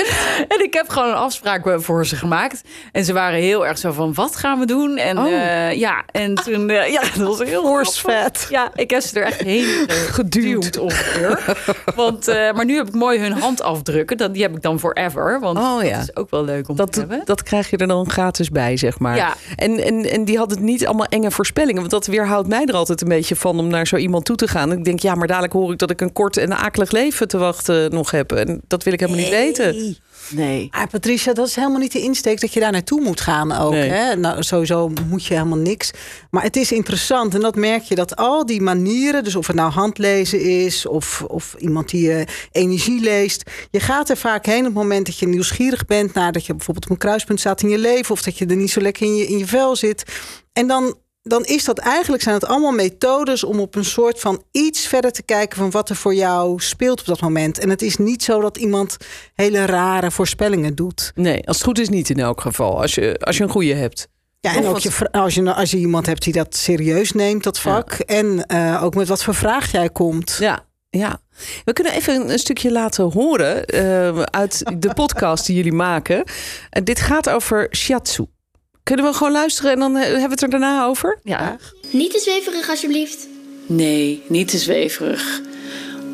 En 0.47 0.63
ik 0.63 0.73
heb 0.73 0.89
gewoon 0.89 1.09
een 1.09 1.15
afspraak 1.15 1.81
voor 1.81 2.05
ze 2.05 2.15
gemaakt. 2.15 2.61
En 2.91 3.05
ze 3.05 3.13
waren 3.13 3.39
heel 3.39 3.65
erg 3.67 3.77
zo 3.77 3.91
van... 3.91 4.13
Wat 4.13 4.35
gaan 4.35 4.59
we 4.59 4.65
doen? 4.65 4.97
En 4.97 5.17
Oh. 5.17 5.31
eh, 5.33 5.71
ja, 5.73 6.03
en 6.11 6.35
toen... 6.35 6.69
eh, 6.69 6.91
ja, 6.91 7.01
dat 7.01 7.27
was 7.37 7.43
heel 7.43 7.83
fat. 7.85 8.47
Ja, 8.49 8.71
ik 8.75 8.89
heb 8.89 9.01
ze 9.01 9.19
er 9.19 9.25
echt 9.25 9.39
heen 9.41 9.87
eh, 9.87 9.95
geduwd 10.17 10.77
ongeveer. 10.77 11.55
Want, 11.95 12.25
maar 12.27 12.65
nu 12.65 12.75
heb 12.75 12.87
ik 12.87 12.93
mooi 12.93 13.19
hun 13.19 13.31
handafdrukken. 13.31 14.17
Dat, 14.17 14.33
die 14.33 14.43
heb 14.43 14.55
ik 14.55 14.61
dan 14.61 14.79
forever. 14.79 15.39
Want 15.39 15.57
Oh 15.57 15.83
ja. 15.83 15.91
dat 15.91 16.01
is 16.01 16.15
ook 16.15 16.29
wel 16.29 16.43
leuk 16.43 16.69
om 16.69 16.75
te 16.75 16.85
Dat, 16.85 16.95
hebben. 16.95 17.21
dat 17.25 17.43
krijg 17.43 17.69
je 17.69 17.77
er 17.77 17.87
dan 17.87 18.09
gratis 18.09 18.49
bij, 18.49 18.77
zeg 18.77 18.99
maar. 18.99 19.15
Ja. 19.15 19.33
En, 19.55 19.83
en, 19.83 20.11
en 20.11 20.25
die 20.25 20.37
had 20.37 20.49
het 20.51 20.59
niet 20.59 20.85
allemaal 20.85 21.05
enge 21.05 21.31
voorspellingen. 21.31 21.79
Want 21.79 21.91
dat 21.91 22.05
weerhoudt 22.07 22.47
mij 22.47 22.65
er 22.65 22.75
altijd 22.75 23.01
een 23.01 23.07
beetje 23.07 23.35
van 23.35 23.59
om 23.59 23.67
naar 23.67 23.87
zo 23.87 23.95
iemand 23.95 24.25
toe 24.25 24.35
te 24.35 24.47
gaan. 24.47 24.71
Ik 24.71 24.83
denk, 24.83 24.99
ja, 24.99 25.15
maar 25.15 25.27
dadelijk 25.27 25.53
hoor 25.53 25.71
ik 25.71 25.77
dat 25.77 25.89
ik 25.91 26.01
een 26.01 26.13
kort 26.13 26.37
en 26.37 26.57
akelig 26.57 26.91
leven 26.91 27.27
te 27.27 27.37
wachten 27.37 27.91
nog 27.91 28.11
heb. 28.11 28.31
En 28.31 28.61
dat 28.67 28.83
wil 28.83 28.93
ik 28.93 28.99
helemaal 29.09 29.29
niet 29.29 29.55
weten. 29.57 29.97
Nee. 30.29 30.67
Ah, 30.71 30.87
Patricia, 30.89 31.33
dat 31.33 31.47
is 31.47 31.55
helemaal 31.55 31.79
niet 31.79 31.91
de 31.91 32.01
insteek 32.01 32.41
dat 32.41 32.53
je 32.53 32.59
daar 32.59 32.71
naartoe 32.71 33.01
moet 33.01 33.21
gaan 33.21 33.51
ook. 33.51 33.71
Nee. 33.71 33.89
Hè? 33.89 34.15
Nou, 34.15 34.43
sowieso 34.43 34.91
moet 35.07 35.25
je 35.25 35.33
helemaal 35.33 35.57
niks. 35.57 35.91
Maar 36.29 36.43
het 36.43 36.55
is 36.55 36.71
interessant 36.71 37.33
en 37.33 37.39
dat 37.39 37.55
merk 37.55 37.83
je 37.83 37.95
dat 37.95 38.15
al 38.15 38.45
die 38.45 38.61
manieren, 38.61 39.23
dus 39.23 39.35
of 39.35 39.47
het 39.47 39.55
nou 39.55 39.71
handlezen 39.71 40.41
is 40.41 40.85
of, 40.85 41.23
of 41.27 41.55
iemand 41.57 41.89
die 41.89 42.07
je 42.07 42.27
energie 42.51 43.01
leest, 43.01 43.51
je 43.71 43.79
gaat 43.79 44.09
er 44.09 44.17
vaak 44.17 44.45
heen 44.45 44.59
op 44.59 44.65
het 44.65 44.73
moment 44.73 45.05
dat 45.05 45.19
je 45.19 45.27
nieuwsgierig 45.27 45.85
bent 45.85 46.13
naar 46.13 46.31
dat 46.31 46.45
je 46.45 46.55
bijvoorbeeld 46.55 46.85
op 46.85 46.91
een 46.91 46.97
kruispunt 46.97 47.39
staat 47.39 47.61
in 47.61 47.69
je 47.69 47.77
leven 47.77 48.11
of 48.11 48.21
dat 48.21 48.37
je 48.37 48.45
er 48.45 48.55
niet 48.55 48.71
zo 48.71 48.81
lekker 48.81 49.05
in 49.05 49.15
je, 49.15 49.25
in 49.25 49.37
je 49.37 49.47
vel 49.47 49.75
zit. 49.75 50.03
En 50.53 50.67
dan 50.67 50.97
dan 51.27 51.45
is 51.45 51.63
dat 51.63 51.77
eigenlijk 51.77 52.23
zijn 52.23 52.35
het 52.35 52.45
allemaal 52.45 52.71
methodes 52.71 53.43
om 53.43 53.59
op 53.59 53.75
een 53.75 53.85
soort 53.85 54.19
van 54.19 54.43
iets 54.51 54.87
verder 54.87 55.11
te 55.11 55.23
kijken 55.23 55.57
van 55.57 55.71
wat 55.71 55.89
er 55.89 55.95
voor 55.95 56.15
jou 56.15 56.59
speelt 56.61 56.99
op 56.99 57.05
dat 57.05 57.21
moment. 57.21 57.59
En 57.59 57.69
het 57.69 57.81
is 57.81 57.97
niet 57.97 58.23
zo 58.23 58.41
dat 58.41 58.57
iemand 58.57 58.97
hele 59.33 59.65
rare 59.65 60.11
voorspellingen 60.11 60.75
doet. 60.75 61.11
Nee, 61.15 61.47
als 61.47 61.55
het 61.55 61.65
goed 61.65 61.79
is 61.79 61.89
niet 61.89 62.09
in 62.09 62.19
elk 62.19 62.41
geval. 62.41 62.81
Als 62.81 62.95
je, 62.95 63.19
als 63.19 63.37
je 63.37 63.43
een 63.43 63.49
goede 63.49 63.73
hebt. 63.73 64.07
Ja, 64.39 64.55
en 64.55 64.65
ook 64.65 64.77
je, 64.77 65.11
als, 65.11 65.35
je, 65.35 65.53
als 65.53 65.71
je 65.71 65.77
iemand 65.77 66.05
hebt 66.05 66.23
die 66.23 66.33
dat 66.33 66.55
serieus 66.55 67.11
neemt, 67.11 67.43
dat 67.43 67.59
vak. 67.59 67.91
En 67.93 68.45
eh, 68.45 68.83
ook 68.83 68.95
met 68.95 69.07
wat 69.07 69.23
voor 69.23 69.35
vraag 69.35 69.71
jij 69.71 69.89
komt. 69.89 70.37
Ja, 70.39 70.65
ja. 70.89 71.19
We 71.63 71.73
kunnen 71.73 71.93
even 71.93 72.29
een, 72.29 72.39
stukje 72.39 72.71
laten 72.71 73.11
horen 73.11 73.65
eh, 73.65 74.21
uit 74.21 74.63
de 74.77 74.93
podcast 74.93 75.45
die 75.45 75.55
jullie 75.55 75.73
maken. 75.73 76.23
En 76.69 76.83
dit 76.83 76.99
gaat 76.99 77.29
over 77.29 77.67
shiatsu. 77.71 78.25
Kunnen 78.85 79.05
we 79.05 79.13
gewoon 79.13 79.31
luisteren 79.31 79.71
en 79.71 79.79
dan 79.79 79.95
eh, 79.95 80.01
hebben 80.03 80.21
we 80.23 80.29
het 80.29 80.41
er 80.41 80.49
daarna 80.49 80.85
over? 80.85 81.19
Ja. 81.23 81.57
Niet 81.89 82.11
te 82.11 82.19
zweverig, 82.19 82.69
alsjeblieft. 82.69 83.27
Nee, 83.65 84.23
niet 84.27 84.47
te 84.47 84.57
zweverig. 84.57 85.41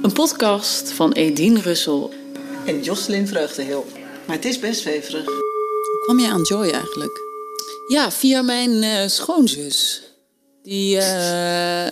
Een 0.01 0.11
podcast 0.13 0.91
van 0.91 1.11
Edien 1.11 1.61
Russel. 1.61 2.13
En 2.65 2.81
Jocelyn 2.83 3.27
vreugde 3.27 3.61
heel. 3.61 3.85
Maar 4.25 4.35
het 4.35 4.45
is 4.45 4.59
best 4.59 4.81
zweverig. 4.81 5.25
Hoe 5.25 6.01
kwam 6.03 6.19
je 6.19 6.27
aan 6.27 6.41
Joy 6.41 6.69
eigenlijk? 6.69 7.19
Ja, 7.87 8.11
via 8.11 8.41
mijn 8.41 8.83
eh, 8.83 9.07
schoonzus. 9.07 10.01
Die. 10.63 10.97
eh, 10.97 11.85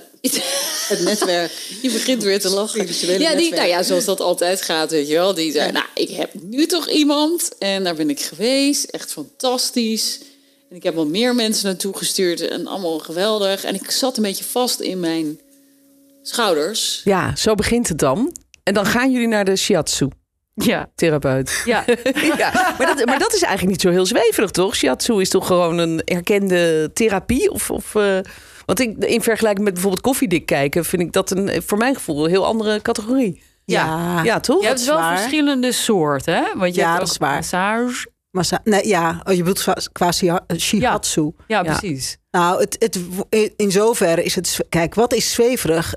Het 0.88 1.00
netwerk. 1.04 1.52
Die 1.82 1.92
begint 1.92 2.24
weer 2.24 2.40
te 2.40 2.50
lachen. 2.50 2.80
Spirituele 2.80 3.20
Ja, 3.24 3.30
die, 3.30 3.36
netwerk. 3.38 3.56
nou 3.56 3.68
ja, 3.68 3.84
zoals 3.84 4.06
dat 4.06 4.20
altijd 4.20 4.62
gaat, 4.62 4.92
weet 4.92 5.08
je 5.08 5.14
wel. 5.14 5.34
Die 5.34 5.52
zei, 5.52 5.72
nou, 5.72 5.86
ik 5.94 6.10
heb 6.10 6.30
nu 6.34 6.66
toch 6.66 6.90
iemand. 6.90 7.50
En 7.60 7.84
daar 7.84 7.96
ben 7.96 8.10
ik 8.10 8.20
geweest. 8.20 8.84
Echt 8.84 9.12
fantastisch. 9.12 10.20
En 10.70 10.76
ik 10.76 10.84
heb 10.84 10.96
wel 10.96 11.08
meer 11.08 11.36
mensen 11.36 11.66
naartoe 11.66 11.98
gestuurd. 11.98 12.48
En 12.48 12.68
allemaal 12.68 13.00
geweldig. 13.00 13.64
En 13.64 13.76
ik 13.76 13.92
zat 13.92 14.18
een 14.18 14.24
beetje 14.24 14.44
vast 14.44 14.80
in 14.80 15.00
mijn 15.00 15.40
schouders. 16.22 17.02
Ja, 17.04 17.36
zo 17.36 17.56
begint 17.56 17.88
het 17.88 17.98
dan. 18.00 18.36
En 18.64 18.74
dan 18.74 18.86
gaan 18.86 19.12
jullie 19.12 19.28
naar 19.28 19.46
de 19.46 19.56
shiatsu. 19.56 20.08
Ja, 20.56 20.90
therapeut. 20.96 21.62
ja. 21.66 21.84
ja, 22.38 22.76
maar, 22.78 22.96
dat, 22.96 23.06
maar 23.06 23.20
dat 23.20 23.34
is 23.34 23.42
eigenlijk 23.42 23.72
niet 23.72 23.82
zo 23.82 23.90
heel 23.90 24.06
zweverig, 24.06 24.52
toch? 24.52 24.76
Shiatsu 24.76 25.22
is 25.22 25.30
toch 25.30 25.48
gewoon 25.48 25.78
een 25.78 26.02
erkende 26.04 26.90
therapie? 26.94 27.52
Of, 27.52 27.72
of, 27.72 27.96
eh, 27.96 28.20
want 28.66 28.80
ik, 28.80 28.98
in 28.98 29.22
vergelijking 29.22 29.64
met 29.64 29.74
bijvoorbeeld 29.74 30.04
koffiedik 30.04 30.46
kijken... 30.46 30.86
vind 30.86 31.02
ik 31.02 31.12
dat 31.12 31.32
een, 31.32 31.62
voor 31.66 31.78
mijn 31.78 31.96
gevoel 31.96 32.24
een 32.24 32.30
heel 32.30 32.46
andere 32.46 32.82
categorie. 32.82 33.42
Ja. 33.66 34.22
Ja, 34.24 34.40
toch? 34.40 34.62
Je 34.62 34.68
hebt 34.68 34.86
wel 34.86 34.96
waar. 34.98 35.18
verschillende 35.18 35.72
soorten, 35.72 36.34
hè? 36.36 36.44
Want 36.56 36.76
je 36.76 36.82
Ja, 36.82 36.88
hebt 36.88 37.00
dat 37.00 37.08
ook 37.08 37.14
is 37.14 37.18
waar. 37.18 37.36
massage. 37.36 38.08
Massa- 38.32 38.62
nee, 38.64 38.88
ja, 38.88 39.22
oh, 39.24 39.34
je 39.34 39.44
bedoelt 39.44 39.90
qua- 39.92 40.12
shia- 40.12 40.46
shihatsu. 40.58 41.32
Ja, 41.48 41.64
Ja. 41.64 41.78
precies. 41.78 42.18
Nou, 42.32 42.60
het, 42.60 42.76
het, 42.80 43.00
in 43.56 43.72
zoverre 43.72 44.24
is 44.24 44.36
het. 44.36 44.60
Kijk, 44.70 44.96
wat 44.96 45.14
is 45.14 45.32
zweverig? 45.34 45.94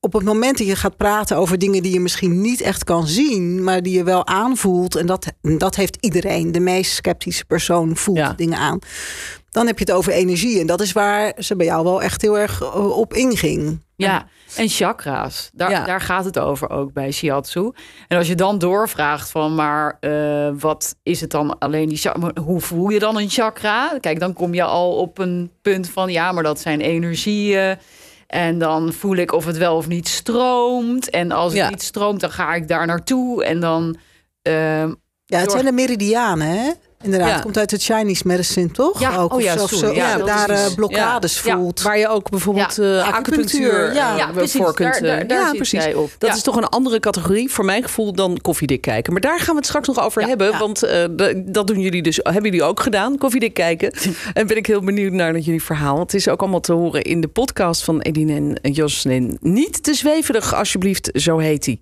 Op 0.00 0.12
het 0.12 0.24
moment 0.24 0.58
dat 0.58 0.66
je 0.66 0.76
gaat 0.76 0.96
praten 0.96 1.36
over 1.36 1.58
dingen 1.58 1.82
die 1.82 1.92
je 1.92 2.00
misschien 2.00 2.40
niet 2.40 2.60
echt 2.60 2.84
kan 2.84 3.06
zien, 3.06 3.64
maar 3.64 3.82
die 3.82 3.96
je 3.96 4.04
wel 4.04 4.26
aanvoelt, 4.26 4.96
en 4.96 5.06
dat, 5.06 5.26
dat 5.40 5.74
heeft 5.74 5.96
iedereen, 6.00 6.52
de 6.52 6.60
meest 6.60 6.92
sceptische 6.92 7.44
persoon 7.44 7.96
voelt 7.96 8.18
Ja. 8.18 8.32
dingen 8.32 8.58
aan. 8.58 8.78
Dan 9.52 9.66
heb 9.66 9.78
je 9.78 9.84
het 9.84 9.94
over 9.94 10.12
energie. 10.12 10.60
En 10.60 10.66
dat 10.66 10.80
is 10.80 10.92
waar 10.92 11.32
ze 11.38 11.56
bij 11.56 11.66
jou 11.66 11.84
wel 11.84 12.02
echt 12.02 12.22
heel 12.22 12.38
erg 12.38 12.60
eh, 12.62 12.96
op 12.98 13.14
inging. 13.14 13.80
Ja, 13.96 14.26
en 14.56 14.68
chakra's. 14.68 15.50
Daar, 15.52 15.70
Ja. 15.70 15.84
daar 15.84 16.00
gaat 16.00 16.24
het 16.24 16.38
over 16.38 16.70
ook 16.70 16.92
bij 16.92 17.10
shiatsu. 17.12 17.70
En 18.08 18.18
als 18.18 18.26
je 18.28 18.34
dan 18.34 18.58
doorvraagt 18.58 19.30
van, 19.30 19.54
maar 19.54 19.96
eh, 20.00 20.50
wat 20.58 20.94
is 21.02 21.20
het 21.20 21.30
dan 21.30 21.58
alleen 21.58 21.88
die 21.88 21.98
chakra? 21.98 22.30
Hoe 22.42 22.60
voel 22.60 22.88
je 22.88 22.98
dan 22.98 23.16
een 23.18 23.30
chakra? 23.30 23.92
Kijk, 24.00 24.20
dan 24.20 24.32
kom 24.32 24.54
je 24.54 24.62
al 24.64 24.96
op 24.96 25.18
een 25.18 25.50
punt 25.62 25.88
van, 25.90 26.10
ja, 26.12 26.32
maar 26.32 26.42
dat 26.42 26.60
zijn 26.60 26.80
energieën. 26.80 27.76
En 28.26 28.58
dan 28.58 28.92
voel 28.92 29.16
ik 29.16 29.32
of 29.32 29.44
het 29.44 29.56
wel 29.56 29.76
of 29.76 29.88
niet 29.88 30.08
stroomt. 30.08 31.10
En 31.10 31.32
als 31.32 31.52
het 31.52 31.62
Ja. 31.62 31.68
niet 31.68 31.82
stroomt, 31.82 32.20
dan 32.20 32.30
ga 32.30 32.54
ik 32.54 32.68
daar 32.68 32.86
naartoe. 32.86 33.44
En 33.44 33.60
dan... 33.60 33.96
ehm, 34.42 34.92
Ja, 35.24 35.38
het 35.38 35.46
Door- 35.46 35.58
zijn 35.58 35.64
de 35.76 35.82
meridianen, 35.82 36.46
hè? 36.46 36.70
Inderdaad, 37.02 37.28
Ja. 37.28 37.34
het 37.34 37.42
komt 37.42 37.58
uit 37.58 37.70
het 37.70 37.82
Chinese 37.82 38.22
medicine, 38.26 38.70
toch? 38.70 39.00
Ja, 39.00 39.16
Ook, 39.16 39.34
oh 39.34 39.40
ja, 39.40 39.54
of, 39.62 39.70
zo, 39.70 39.92
Ja, 39.92 40.16
dat 40.16 40.26
daar 40.26 40.50
is- 40.50 40.66
eh, 40.68 40.74
blokkades 40.74 41.38
voelt. 41.38 41.82
Waar 41.82 41.98
je 41.98 42.08
ook 42.08 42.30
bijvoorbeeld 42.30 42.78
eh, 42.78 43.08
acupunctuur, 43.14 43.94
ja. 43.94 44.18
eh, 44.18 44.30
precies. 44.32 44.60
voor 44.60 44.74
kunt. 44.74 44.92
Daar, 44.92 45.02
eh, 45.02 45.08
daar, 45.18 45.26
daar 45.26 45.38
ja, 45.46 45.52
precies. 45.52 45.94
op. 45.94 46.10
Dat 46.18 46.36
is 46.36 46.42
toch 46.42 46.56
een 46.56 46.68
andere 46.68 47.00
categorie, 47.00 47.50
voor 47.50 47.64
mijn 47.64 47.82
gevoel, 47.82 48.12
dan 48.12 48.38
koffiedik 48.42 48.80
kijken. 48.80 49.12
Maar 49.12 49.22
daar 49.22 49.38
gaan 49.38 49.50
we 49.50 49.56
het 49.56 49.66
straks 49.66 49.86
nog 49.88 50.00
over 50.04 50.22
hebben. 50.26 50.58
Want 50.58 50.82
eh, 50.82 51.04
dat 51.44 51.66
doen 51.66 51.80
jullie 51.80 52.02
dus, 52.02 52.20
hebben 52.22 52.42
jullie 52.44 52.62
ook 52.62 52.80
gedaan, 52.80 53.18
koffiedik 53.18 53.54
kijken. 53.54 53.92
en 54.34 54.46
ben 54.46 54.56
ik 54.56 54.66
heel 54.66 54.80
benieuwd 54.80 55.12
naar 55.12 55.38
jullie 55.38 55.62
verhaal. 55.62 55.98
Het 55.98 56.14
is 56.14 56.28
ook 56.28 56.40
allemaal 56.40 56.60
te 56.60 56.72
horen 56.72 57.02
in 57.02 57.20
de 57.20 57.28
podcast 57.28 57.84
van 57.84 58.00
Edine 58.00 58.58
en 58.62 58.72
Jocelyn. 58.72 59.36
Niet 59.40 59.82
te 59.82 59.94
zweverig, 59.94 60.54
alsjeblieft, 60.54 61.10
zo 61.14 61.38
heet 61.38 61.66
hij. 61.66 61.80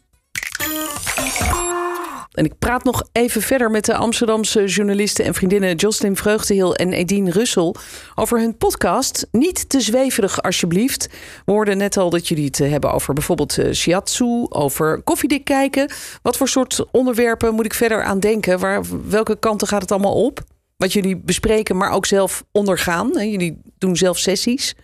En 2.40 2.46
ik 2.46 2.58
praat 2.58 2.84
nog 2.84 3.02
even 3.12 3.42
verder 3.42 3.70
met 3.70 3.84
de 3.84 3.94
Amsterdamse 3.94 4.64
journalisten 4.64 5.24
en 5.24 5.34
vriendinnen 5.34 5.74
Jocelyn 5.74 6.16
Vreugdehil 6.16 6.74
en 6.74 6.92
Edine 6.92 7.30
Russel 7.30 7.76
over 8.14 8.38
hun 8.38 8.56
podcast. 8.56 9.26
Niet 9.32 9.68
te 9.68 9.80
zweverig, 9.80 10.42
alsjeblieft. 10.42 11.08
We 11.44 11.52
hoorden 11.52 11.76
net 11.78 11.96
al 11.96 12.10
dat 12.10 12.28
jullie 12.28 12.44
het 12.44 12.60
eh, 12.60 12.70
hebben 12.70 12.92
over 12.92 13.14
bijvoorbeeld 13.14 13.58
eh, 13.58 13.72
shiatsu, 13.72 14.46
over 14.48 15.02
koffiedik 15.02 15.44
kijken. 15.44 15.92
Wat 16.22 16.36
voor 16.36 16.48
soort 16.48 16.84
onderwerpen 16.90 17.54
moet 17.54 17.64
ik 17.64 17.74
verder 17.74 18.02
aan 18.02 18.20
denken? 18.20 18.58
Waar, 18.58 18.82
welke 19.08 19.38
kanten 19.38 19.68
gaat 19.68 19.82
het 19.82 19.92
allemaal 19.92 20.24
op? 20.24 20.40
Wat 20.76 20.92
jullie 20.92 21.16
bespreken, 21.16 21.76
maar 21.76 21.90
ook 21.90 22.06
zelf 22.06 22.44
ondergaan. 22.52 23.10
Jullie 23.12 23.60
doen 23.78 23.96
zelf 23.96 24.18
sessies. 24.18 24.74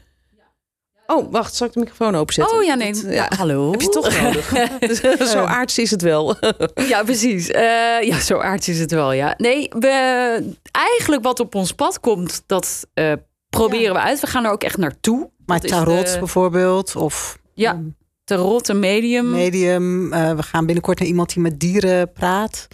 Oh, 1.06 1.32
wacht, 1.32 1.54
zal 1.54 1.66
ik 1.66 1.72
de 1.72 1.80
microfoon 1.80 2.14
openzetten? 2.14 2.56
Oh 2.56 2.64
ja, 2.64 2.74
nee. 2.74 2.92
Dat, 2.92 3.02
Ja, 3.12 3.30
hallo. 3.36 3.70
Heb 3.70 3.80
je 3.80 3.88
toch 3.88 4.20
nodig? 4.22 4.52
Zo 5.32 5.44
aards 5.44 5.78
is 5.78 5.90
het 5.90 6.02
wel. 6.02 6.36
Ja, 6.88 7.02
precies. 7.02 7.50
Eh, 7.50 7.62
ja, 8.02 8.20
zo 8.20 8.38
aards 8.38 8.68
is 8.68 8.78
het 8.78 8.90
wel, 8.90 9.12
ja. 9.12 9.34
Nee, 9.36 9.68
we, 9.78 10.52
eigenlijk 10.72 11.22
wat 11.22 11.40
op 11.40 11.54
ons 11.54 11.72
pad 11.72 12.00
komt, 12.00 12.42
dat 12.46 12.86
eh, 12.94 13.12
proberen 13.50 13.94
we 13.94 14.00
uit. 14.00 14.20
We 14.20 14.26
gaan 14.26 14.44
er 14.44 14.50
ook 14.50 14.62
echt 14.62 14.76
naartoe. 14.76 15.30
Maar 15.46 15.60
Dat 15.60 15.70
tarot 15.70 16.12
de- 16.12 16.18
bijvoorbeeld, 16.18 16.96
of 16.96 17.38
Ja, 17.54 17.72
mm, 17.72 17.96
tarot, 18.24 18.68
een 18.68 18.78
medium, 18.78 19.30
medium. 19.30 20.12
Eh, 20.12 20.32
we 20.32 20.42
gaan 20.42 20.66
binnenkort 20.66 20.98
naar 20.98 21.08
iemand 21.08 21.32
die 21.34 21.42
met 21.42 21.60
dieren 21.60 22.12
praat. 22.12 22.68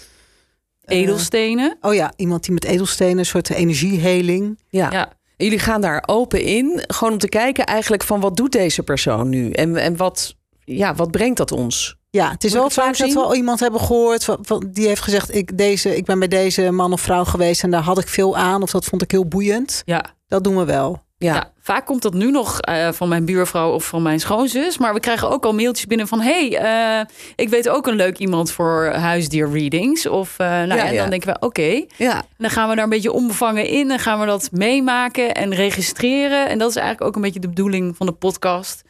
Edelstenen. 0.85 1.77
oh 1.81 1.95
ja, 1.95 2.13
iemand 2.17 2.45
die 2.45 2.53
met 2.53 2.65
edelstenen, 2.65 3.19
een 3.19 3.27
soort 3.27 3.51
energieheling. 3.51 4.59
Ja. 4.69 5.13
Jullie 5.37 5.59
gaan 5.59 5.81
daar 5.81 6.03
open 6.07 6.43
in, 6.43 6.85
gewoon 6.87 7.13
om 7.13 7.19
te 7.19 7.29
kijken 7.29 7.67
eigenlijk 7.67 8.03
van 8.03 8.21
wat 8.21 8.37
doet 8.37 8.53
deze 8.53 8.83
persoon 8.83 9.29
nu 9.29 9.51
en, 9.51 9.77
en 9.77 9.97
wat, 9.97 10.35
ja, 10.65 10.95
wat 10.95 11.11
brengt 11.11 11.37
dat 11.37 11.53
ons? 11.53 11.97
Ja, 12.11 12.31
het 12.31 12.45
is 12.45 12.53
wel 12.53 12.65
het 12.65 12.73
vaak 12.73 12.97
dat 12.97 13.13
we 13.13 13.21
al 13.21 13.35
iemand 13.35 13.61
hebben 13.61 13.81
gehoord 13.81 14.25
van, 14.25 14.39
van- 14.41 14.69
die 14.73 14.87
heeft 14.87 15.01
gezegd: 15.01 15.35
ik, 15.35 15.59
deze, 15.59 15.97
ik 15.97 16.05
ben 16.05 16.19
bij 16.19 16.29
deze 16.29 16.71
man 16.71 16.93
of 16.93 17.01
vrouw 17.01 17.25
geweest 17.25 17.63
en 17.63 17.71
daar 17.71 17.83
had 17.83 17.99
ik 17.99 18.09
veel 18.09 18.37
aan 18.37 18.63
of 18.63 18.71
dat 18.71 18.85
vond 18.85 19.03
ik 19.03 19.11
heel 19.11 19.27
boeiend. 19.27 19.83
Ja. 19.85 20.05
Dat 20.29 20.45
doen 20.45 20.57
we 20.57 20.65
wel. 20.65 21.03
Ja, 21.23 21.35
Ja. 21.35 21.51
vaak 21.61 21.87
komt 21.87 22.03
dat 22.03 22.15
nu 22.15 22.31
nog 22.31 22.61
eh, 22.61 22.89
van 22.93 23.09
mijn 23.09 23.25
buurvrouw 23.25 23.73
of 23.73 23.85
van 23.85 24.03
mijn 24.03 24.21
schoonzus. 24.21 24.79
Maar 24.79 24.95
we 24.95 25.01
krijgen 25.01 25.31
ook 25.31 25.45
al 25.45 25.55
mailtjes 25.55 25.87
binnen 25.87 26.09
van... 26.09 26.21
hey, 26.21 26.57
eh, 26.59 27.07
ik 27.37 27.49
weet 27.49 27.69
ook 27.69 27.87
een 27.87 27.97
leuk 27.97 28.19
iemand 28.19 28.51
voor 28.51 28.85
huisdierreadings. 28.87 30.07
Of, 30.07 30.35
eh, 30.39 30.47
nou, 30.47 30.75
Ja, 30.75 30.85
en 30.87 30.93
ja. 30.95 31.01
dan 31.01 31.11
denken 31.11 31.33
we, 31.33 31.47
oké. 31.47 31.85
ja. 31.97 32.23
Dan 32.39 32.51
gaan 32.51 32.69
we 32.69 32.75
daar 32.75 32.85
een 32.85 32.91
beetje 32.91 33.13
onbevangen 33.13 33.67
in. 33.67 33.91
En 33.91 33.99
gaan 33.99 34.21
we 34.21 34.27
dat 34.27 34.49
meemaken 34.53 35.35
en 35.35 35.55
registreren. 35.55 36.49
En 36.49 36.59
dat 36.59 36.71
is 36.71 36.77
eigenlijk 36.77 37.07
ook 37.09 37.17
een 37.17 37.23
beetje 37.23 37.41
de 37.41 37.49
bedoeling 37.49 37.97
van 37.97 38.07
de 38.07 38.13
podcast. 38.13 38.83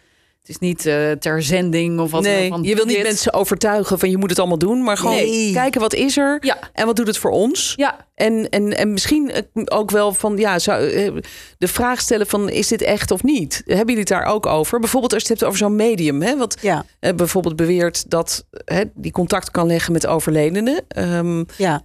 Het 0.42 0.50
is 0.50 0.58
niet 0.58 0.86
eh, 0.86 1.10
ter 1.10 1.42
zending 1.42 2.00
of 2.00 2.10
wat 2.10 2.22
dan 2.22 2.32
nee, 2.32 2.48
van 2.48 2.62
je 2.62 2.74
wil 2.74 2.84
niet 2.84 2.94
dit. 2.94 3.04
mensen 3.04 3.32
overtuigen 3.32 3.98
van 3.98 4.10
je 4.10 4.18
moet 4.18 4.30
het 4.30 4.38
allemaal 4.38 4.58
doen, 4.58 4.82
maar 4.82 4.96
gewoon 4.96 5.14
Nee. 5.14 5.52
kijken 5.52 5.80
wat 5.80 5.94
is 5.94 6.16
er 6.16 6.36
Ja, 6.40 6.58
en 6.72 6.86
wat 6.86 6.96
doet 6.96 7.06
het 7.06 7.18
voor 7.18 7.30
ons. 7.30 7.72
ja, 7.76 8.06
En, 8.14 8.48
en, 8.48 8.76
en 8.76 8.92
misschien 8.92 9.30
eh, 9.30 9.42
ook 9.64 9.90
wel 9.90 10.12
van, 10.14 10.36
ja, 10.36 10.58
zou, 10.58 10.88
eh, 10.90 11.12
de 11.58 11.68
vraag 11.68 12.00
stellen 12.00 12.26
van, 12.26 12.48
is 12.50 12.68
dit 12.68 12.82
echt 12.82 13.10
of 13.10 13.22
niet? 13.22 13.62
Hebben 13.64 13.78
jullie 13.86 13.98
het 14.00 14.08
daar 14.08 14.24
ook 14.24 14.46
over? 14.46 14.80
Bijvoorbeeld 14.80 15.12
als 15.12 15.22
je 15.22 15.28
het 15.28 15.38
hebt 15.40 15.50
over 15.52 15.66
zo'n 15.66 15.76
medium, 15.76 16.22
hè, 16.22 16.36
wat 16.36 16.56
Ja, 16.60 16.84
eh, 17.00 17.14
bijvoorbeeld 17.14 17.56
beweert 17.56 18.10
dat 18.10 18.46
hè, 18.64 18.82
die 18.94 19.12
contact 19.12 19.50
kan 19.50 19.66
leggen 19.66 19.92
met 19.92 20.06
overledenen. 20.06 20.84
Ehm, 20.88 21.44
ja. 21.56 21.82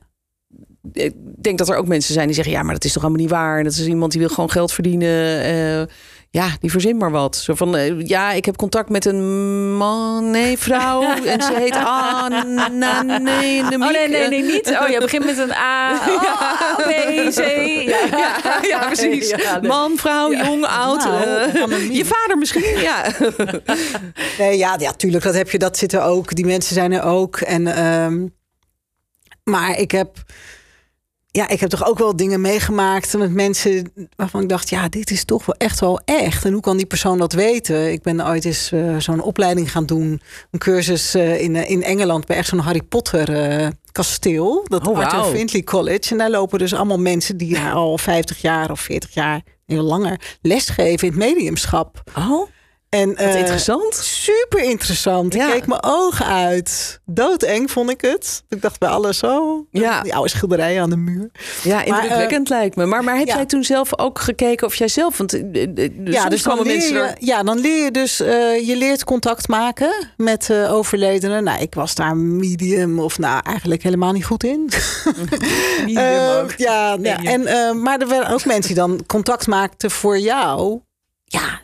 ik 0.94 1.14
denk 1.42 1.58
dat 1.58 1.70
er 1.70 1.76
ook 1.76 1.88
mensen 1.88 2.14
zijn 2.14 2.26
die 2.26 2.36
zeggen: 2.36 2.54
ja, 2.54 2.64
maar 2.64 2.74
dat 2.74 2.84
is 2.84 2.92
toch 2.94 3.02
helemaal 3.02 3.24
niet 3.24 3.32
waar. 3.34 3.64
Dat 3.64 3.72
is 3.74 3.88
iemand 3.88 4.12
die 4.12 4.22
wil 4.22 4.30
gewoon 4.30 4.52
geld 4.52 4.72
verdienen. 4.72 5.42
Eh, 5.44 5.94
ja, 6.30 6.50
die 6.60 6.72
verzint 6.72 7.00
maar 7.00 7.12
wat. 7.12 7.36
Zo 7.36 7.56
van: 7.56 7.76
eh, 7.76 8.08
ja, 8.08 8.32
ik 8.32 8.46
heb 8.46 8.56
contact 8.56 8.90
met 8.90 9.06
een 9.06 9.74
man, 9.74 10.32
nee, 10.32 10.58
vrouw. 10.58 11.02
en 11.34 11.42
ze 11.42 11.54
heet 11.54 11.76
Anna, 11.76 13.02
nee, 13.02 13.62
Oh 13.62 13.70
nee, 13.70 14.08
nee, 14.10 14.28
nee, 14.28 14.44
niet. 14.44 14.78
Oh, 14.82 14.88
je 14.88 15.00
begint 15.00 15.26
met 15.26 15.38
een 15.38 15.52
A, 15.52 15.92
oh, 16.10 16.76
B, 16.78 16.90
C. 17.30 17.40
Ja, 17.88 18.08
Ja, 18.18 18.60
ja, 18.62 18.86
precies. 18.86 19.32
Nee. 19.32 19.70
Man, 19.70 19.98
vrouw, 19.98 20.34
jong, 20.34 20.66
oud. 20.66 21.04
Nou, 21.04 21.24
eh, 21.24 21.92
je 21.92 22.06
vader 22.06 22.38
misschien, 22.38 22.80
ja. 22.80 23.06
Nee, 24.38 24.58
ja, 24.58 24.76
ja, 24.80 24.92
tuurlijk, 24.92 25.24
dat 25.24 25.34
heb 25.34 25.50
je, 25.50 25.58
dat 25.58 25.78
zit 25.78 25.94
er 25.94 26.02
ook. 26.02 26.36
Die 26.36 26.46
mensen 26.46 26.74
zijn 26.74 26.92
er 26.92 27.04
ook. 27.04 27.38
En, 27.38 27.68
ehm, 27.68 28.28
maar 29.44 29.80
ik 29.80 29.92
heb, 29.92 30.18
ja, 31.38 31.48
ik 31.48 31.60
heb 31.60 31.70
toch 31.70 31.86
ook 31.86 31.98
wel 31.98 32.16
dingen 32.16 32.42
meegemaakt 32.42 33.18
met 33.18 33.34
mensen 33.34 33.92
waarvan 34.16 34.42
ik 34.42 34.50
dacht, 34.50 34.70
ja, 34.70 34.90
dit 34.90 35.12
is 35.12 35.26
toch 35.26 35.46
wel 35.46 35.56
echt 35.58 35.80
wel 35.80 36.00
echt. 36.06 36.46
En 36.46 36.52
hoe 36.52 36.62
kan 36.62 36.78
die 36.78 36.86
persoon 36.86 37.18
dat 37.18 37.34
weten? 37.34 37.92
Ik 37.92 38.02
ben 38.02 38.28
ooit 38.28 38.46
eens 38.46 38.72
eh, 38.72 38.98
zo'n 38.98 39.22
opleiding 39.22 39.72
gaan 39.72 39.86
doen, 39.86 40.22
een 40.52 40.60
cursus 40.60 41.14
eh, 41.14 41.42
in, 41.42 41.56
eh, 41.56 41.70
in 41.70 41.84
Engeland 41.84 42.26
bij 42.26 42.38
echt 42.38 42.48
zo'n 42.48 42.60
Harry 42.60 42.82
Potter 42.82 43.72
kasteel, 43.92 44.66
dat 44.68 44.88
Oh, 44.88 44.98
Arthur 44.98 45.20
wauw. 45.20 45.32
Findlay 45.32 45.64
College. 45.64 46.12
En 46.12 46.18
daar 46.18 46.30
lopen 46.30 46.60
dus 46.60 46.74
allemaal 46.74 47.00
mensen 47.00 47.38
die 47.38 47.60
al 47.70 47.98
50 47.98 48.42
jaar 48.42 48.72
of 48.72 48.80
40 48.80 49.14
jaar, 49.14 49.42
heel 49.66 49.84
langer, 49.84 50.22
lesgeven 50.42 51.08
in 51.08 51.14
het 51.14 51.24
mediumschap. 51.24 52.04
Oh, 52.18 52.48
En, 52.90 53.10
wat 53.10 53.18
eh, 53.18 53.36
interessant. 53.36 53.96
Super 53.96 54.64
interessant. 54.64 55.34
Ja. 55.34 55.48
Ik 55.48 55.54
keek 55.54 55.68
mijn 55.68 55.84
ogen 55.84 56.26
uit. 56.26 57.00
Doodeng 57.06 57.72
vond 57.72 57.90
ik 57.90 58.02
het. 58.02 58.44
Ik 58.50 58.62
dacht 58.62 58.80
bij 58.80 58.90
alles 58.90 59.18
zo. 59.18 59.66
Ja. 59.72 60.02
Die 60.02 60.16
oude 60.16 60.30
schilderijen 60.30 60.82
aan 60.82 60.90
de 60.90 60.98
muur. 60.98 61.32
Ja, 61.64 61.84
indrukwekkend 61.84 62.50
lijkt 62.50 62.76
me. 62.76 62.86
Maar, 62.86 63.04
maar 63.04 63.18
heb 63.18 63.28
ja. 63.28 63.36
jij 63.36 63.46
toen 63.46 63.64
zelf 63.64 64.00
ook 64.00 64.20
gekeken 64.20 64.68
of 64.68 64.76
jij 64.76 64.88
zelf... 64.88 65.18
Want, 65.18 65.34
eh, 65.34 65.64
eh, 65.64 65.70
eh, 65.78 65.90
ja, 66.04 66.30
dus 66.30 66.44
dan 66.44 66.56
leer, 66.62 66.66
mensen 66.66 66.94
je, 66.94 67.00
er... 67.00 67.16
ja, 67.20 67.44
dan 67.44 67.60
leer 67.60 67.84
je 67.84 67.92
dus... 67.92 68.20
eh, 68.20 68.68
je 68.68 68.76
leert 68.76 69.04
contact 69.04 69.48
maken 69.48 70.12
met 70.18 70.50
eh, 70.50 70.74
overledenen. 70.74 71.44
Nou, 71.44 71.62
ik 71.62 71.74
was 71.74 71.96
daar 71.96 72.18
medium 72.18 73.00
of 73.00 73.18
nou 73.18 73.42
eigenlijk 73.44 73.84
helemaal 73.84 74.12
niet 74.12 74.26
goed 74.26 74.44
in. 74.44 74.70
Medium 75.86 75.98
Eh, 75.98 76.38
ook. 76.38 76.52
ja, 76.58 76.90
ja, 76.92 76.98
Medium. 76.98 77.26
en, 77.26 77.46
eh, 77.46 77.72
maar 77.72 78.00
er 78.00 78.08
waren 78.08 78.34
ook 78.34 78.46
mensen 78.46 78.74
die 78.74 78.82
dan 78.84 79.04
contact 79.08 79.48
maakten 79.48 79.92
voor 79.92 80.20
jou. 80.20 80.80
Ja, 81.26 81.62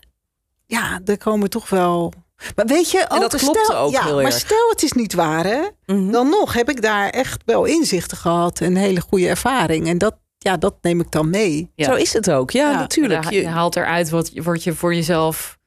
ja, 0.65 0.99
er 1.05 1.17
komen 1.17 1.49
toch 1.49 1.69
wel... 1.69 2.13
Maar 2.55 2.65
weet 2.65 2.91
je, 2.91 3.05
ook, 3.09 3.21
dat 3.21 3.35
klopt 3.35 3.59
stel, 3.63 3.77
ook 3.77 3.91
ja, 3.91 4.03
heel 4.03 4.15
maar 4.15 4.25
erg. 4.25 4.33
stel 4.33 4.69
het 4.69 4.83
is 4.83 4.91
niet 4.91 5.13
waar, 5.13 5.45
hè? 5.45 5.61
Mhm. 5.85 6.11
dan 6.11 6.29
nog 6.29 6.53
heb 6.53 6.69
ik 6.69 6.81
daar 6.81 7.09
echt 7.09 7.41
wel 7.45 7.65
inzichten 7.65 8.17
gehad 8.17 8.59
en 8.59 8.67
een 8.67 8.75
hele 8.75 9.01
goede 9.01 9.27
ervaring. 9.27 9.87
En 9.87 9.97
dat, 9.97 10.15
ja, 10.37 10.57
dat 10.57 10.75
neem 10.81 10.99
ik 10.99 11.11
dan 11.11 11.29
mee. 11.29 11.71
Ja. 11.75 11.85
Zo 11.85 11.93
is 11.93 12.13
het 12.13 12.31
ook. 12.31 12.51
Ja, 12.51 12.71
Ja, 12.71 12.77
natuurlijk. 12.79 13.29
Je, 13.29 13.47
haalt 13.47 13.75
eruit 13.75 14.09
wat, 14.09 14.31
wat 14.33 14.63
je 14.63 14.73
voor 14.73 14.95
jezelf... 14.95 15.57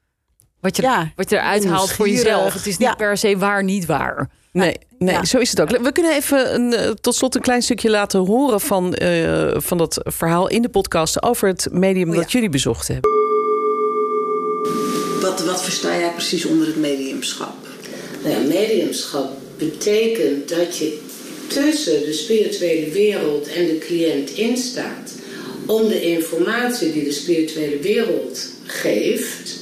Wat 0.59 0.75
je, 0.75 0.81
Ja, 0.81 1.11
wat 1.15 1.29
je 1.29 1.35
eruit 1.35 1.65
haalt 1.65 1.91
voor 1.91 2.09
jezelf. 2.09 2.53
Het 2.53 2.65
is 2.65 2.77
niet 2.77 2.87
Ja. 2.87 2.95
per 2.95 3.17
se 3.17 3.37
waar, 3.37 3.63
niet 3.63 3.85
waar. 3.85 4.29
Nee, 4.51 4.77
nee 4.97 5.13
Ja. 5.13 5.25
zo 5.25 5.37
is 5.37 5.49
het 5.49 5.61
ook. 5.61 5.69
We 5.77 5.91
kunnen 5.91 6.13
even 6.13 6.53
een, 6.55 6.73
eh, 6.73 6.89
tot 6.89 7.15
slot 7.15 7.35
een 7.35 7.41
klein 7.41 7.61
stukje 7.61 7.89
laten 7.89 8.19
horen 8.25 8.61
van, 8.61 8.93
eh, 8.93 9.53
van 9.55 9.77
dat 9.77 10.01
verhaal 10.03 10.47
in 10.47 10.61
de 10.61 10.69
podcast 10.69 11.23
over 11.23 11.47
het 11.47 11.67
medium 11.71 12.09
Oh 12.09 12.15
ja. 12.15 12.21
dat 12.21 12.31
jullie 12.31 12.49
bezocht 12.49 12.87
hebben. 12.87 13.11
Wat, 15.21 15.43
wat 15.45 15.63
versta 15.63 15.99
jij 15.99 16.11
precies 16.11 16.45
onder 16.45 16.67
het 16.67 16.77
mediumschap? 16.77 17.55
Nou 18.23 18.35
ja, 18.35 18.47
mediumschap 18.47 19.37
betekent 19.57 20.49
dat 20.49 20.77
je 20.77 20.99
tussen 21.47 22.05
de 22.05 22.13
spirituele 22.13 22.91
wereld 22.91 23.47
en 23.47 23.65
de 23.65 23.77
cliënt 23.77 24.29
instaat 24.29 25.11
om 25.65 25.87
de 25.87 26.01
informatie 26.01 26.91
die 26.91 27.03
de 27.03 27.11
spirituele 27.11 27.79
wereld 27.79 28.47
geeft 28.65 29.59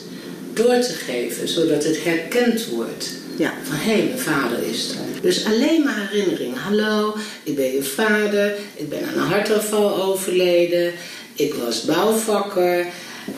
door 0.54 0.80
te 0.80 0.94
geven, 0.94 1.48
zodat 1.48 1.84
het 1.84 2.04
herkend 2.04 2.68
wordt. 2.68 3.10
Ja. 3.38 3.54
Van 3.64 3.76
hé, 3.76 4.04
mijn 4.04 4.20
vader 4.20 4.58
is 4.72 4.90
er. 4.90 5.22
Dus 5.22 5.46
alleen 5.46 5.84
maar 5.84 6.10
herinnering. 6.12 6.54
Hallo, 6.58 7.16
ik 7.44 7.56
ben 7.56 7.72
je 7.72 7.84
vader. 7.84 8.56
Ik 8.76 8.90
ben 8.90 9.00
aan 9.08 9.14
een 9.14 9.30
hartaanval 9.30 10.04
overleden. 10.04 10.94
Ik 11.36 11.54
was 11.54 11.82
bouwvakker. 11.82 12.86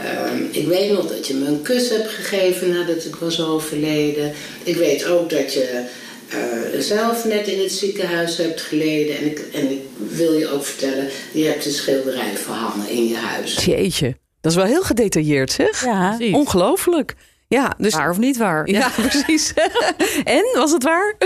Ehm, 0.01 0.43
ik 0.51 0.67
weet 0.67 0.91
nog 0.91 1.07
dat 1.07 1.27
je 1.27 1.33
me 1.33 1.45
een 1.45 1.61
kus 1.61 1.89
hebt 1.89 2.09
gegeven 2.09 2.69
nadat 2.69 3.05
ik 3.05 3.15
was 3.15 3.41
overleden. 3.41 4.33
Ik 4.63 4.75
weet 4.75 5.05
ook 5.05 5.29
dat 5.29 5.53
je 5.53 5.85
eh, 6.29 6.79
zelf 6.79 7.25
net 7.25 7.47
in 7.47 7.59
het 7.59 7.71
ziekenhuis 7.71 8.37
hebt 8.37 8.61
geleden. 8.61 9.17
En 9.17 9.25
ik, 9.25 9.39
en 9.53 9.71
ik 9.71 9.81
wil 9.97 10.33
je 10.33 10.47
ook 10.47 10.65
vertellen, 10.65 11.07
je 11.31 11.43
hebt 11.43 11.65
een 11.65 11.71
schilderij 11.71 12.37
verhangen 12.37 12.89
in 12.89 13.07
je 13.07 13.15
huis. 13.15 13.65
Jeetje, 13.65 14.15
dat 14.41 14.51
is 14.51 14.57
wel 14.57 14.67
heel 14.67 14.83
gedetailleerd 14.83 15.51
zeg. 15.51 15.85
Ja. 15.85 16.15
Precies. 16.15 16.35
Ongelooflijk. 16.35 17.15
Ja, 17.47 17.75
dus... 17.77 17.93
Waar 17.93 18.09
of 18.09 18.17
niet 18.17 18.37
waar? 18.37 18.69
Ja, 18.69 18.91
precies. 19.07 19.53
en, 20.23 20.45
was 20.53 20.71
het 20.71 20.83
waar? 20.83 21.15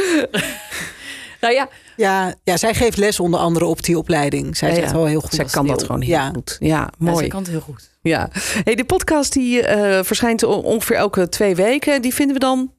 Nou 1.42 1.54
ja, 1.54 1.70
Ja, 2.02 2.34
ja, 2.44 2.58
zij 2.58 2.74
geeft 2.74 2.98
les 2.98 3.20
onder 3.20 3.40
andere 3.40 3.66
op 3.66 3.84
die 3.84 3.98
opleiding. 3.98 4.58
Zij 4.58 4.70
Ja, 4.70 4.76
zegt 4.76 4.92
wel 4.92 5.06
heel 5.06 5.22
goed. 5.22 5.34
Zij 5.34 5.46
kan 5.46 5.68
dat 5.68 5.84
gewoon 5.84 6.02
heel 6.02 6.16
ja. 6.16 6.30
goed. 6.30 6.58
Ja, 6.60 6.68
ja, 6.68 6.90
mooi. 6.98 7.18
zij 7.18 7.28
kan 7.28 7.40
het 7.42 7.50
heel 7.50 7.60
goed. 7.60 7.90
Ja. 8.02 8.30
Hey, 8.64 8.76
de 8.76 8.86
podcast 8.86 9.34
die 9.34 9.62
eh, 9.62 10.04
verschijnt 10.04 10.44
ongeveer 10.44 10.96
elke 10.96 11.30
twee 11.30 11.56
weken. 11.56 12.02
Die 12.02 12.14
vinden 12.14 12.34
we 12.34 12.40
dan 12.40 12.72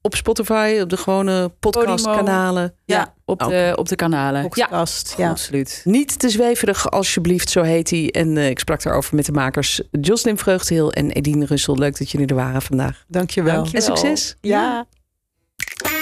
op 0.00 0.14
Spotify, 0.14 0.78
op 0.82 0.90
de 0.90 0.96
gewone 0.96 1.48
podcastkanalen. 1.58 2.74
Ja, 2.84 3.14
op 3.24 3.38
de, 3.38 3.72
op 3.76 3.88
de 3.88 3.96
kanalen. 3.96 4.42
Ja, 4.42 4.48
Podcast, 4.48 5.14
ja. 5.16 5.30
absoluut. 5.30 5.80
Niet 5.84 6.18
te 6.18 6.28
zweverig, 6.28 6.90
alsjeblieft, 6.90 7.50
zo 7.50 7.62
heet 7.62 7.90
hij. 7.90 8.10
En 8.10 8.36
eh, 8.36 8.48
ik 8.48 8.58
sprak 8.58 8.82
daarover 8.82 9.16
met 9.16 9.26
de 9.26 9.32
makers 9.32 9.80
Jocelyn 9.90 10.38
Vreugdeheel 10.38 10.92
en 10.92 11.10
Edine 11.10 11.44
Russel. 11.44 11.78
Leuk 11.78 11.98
dat 11.98 12.10
jullie 12.10 12.26
er 12.26 12.34
waren 12.34 12.62
vandaag. 12.62 13.04
Dankjewel. 13.08 13.54
Dank 13.54 13.66
je. 13.66 13.76
En 13.76 13.82
succes. 13.82 14.36
Ja. 14.40 14.86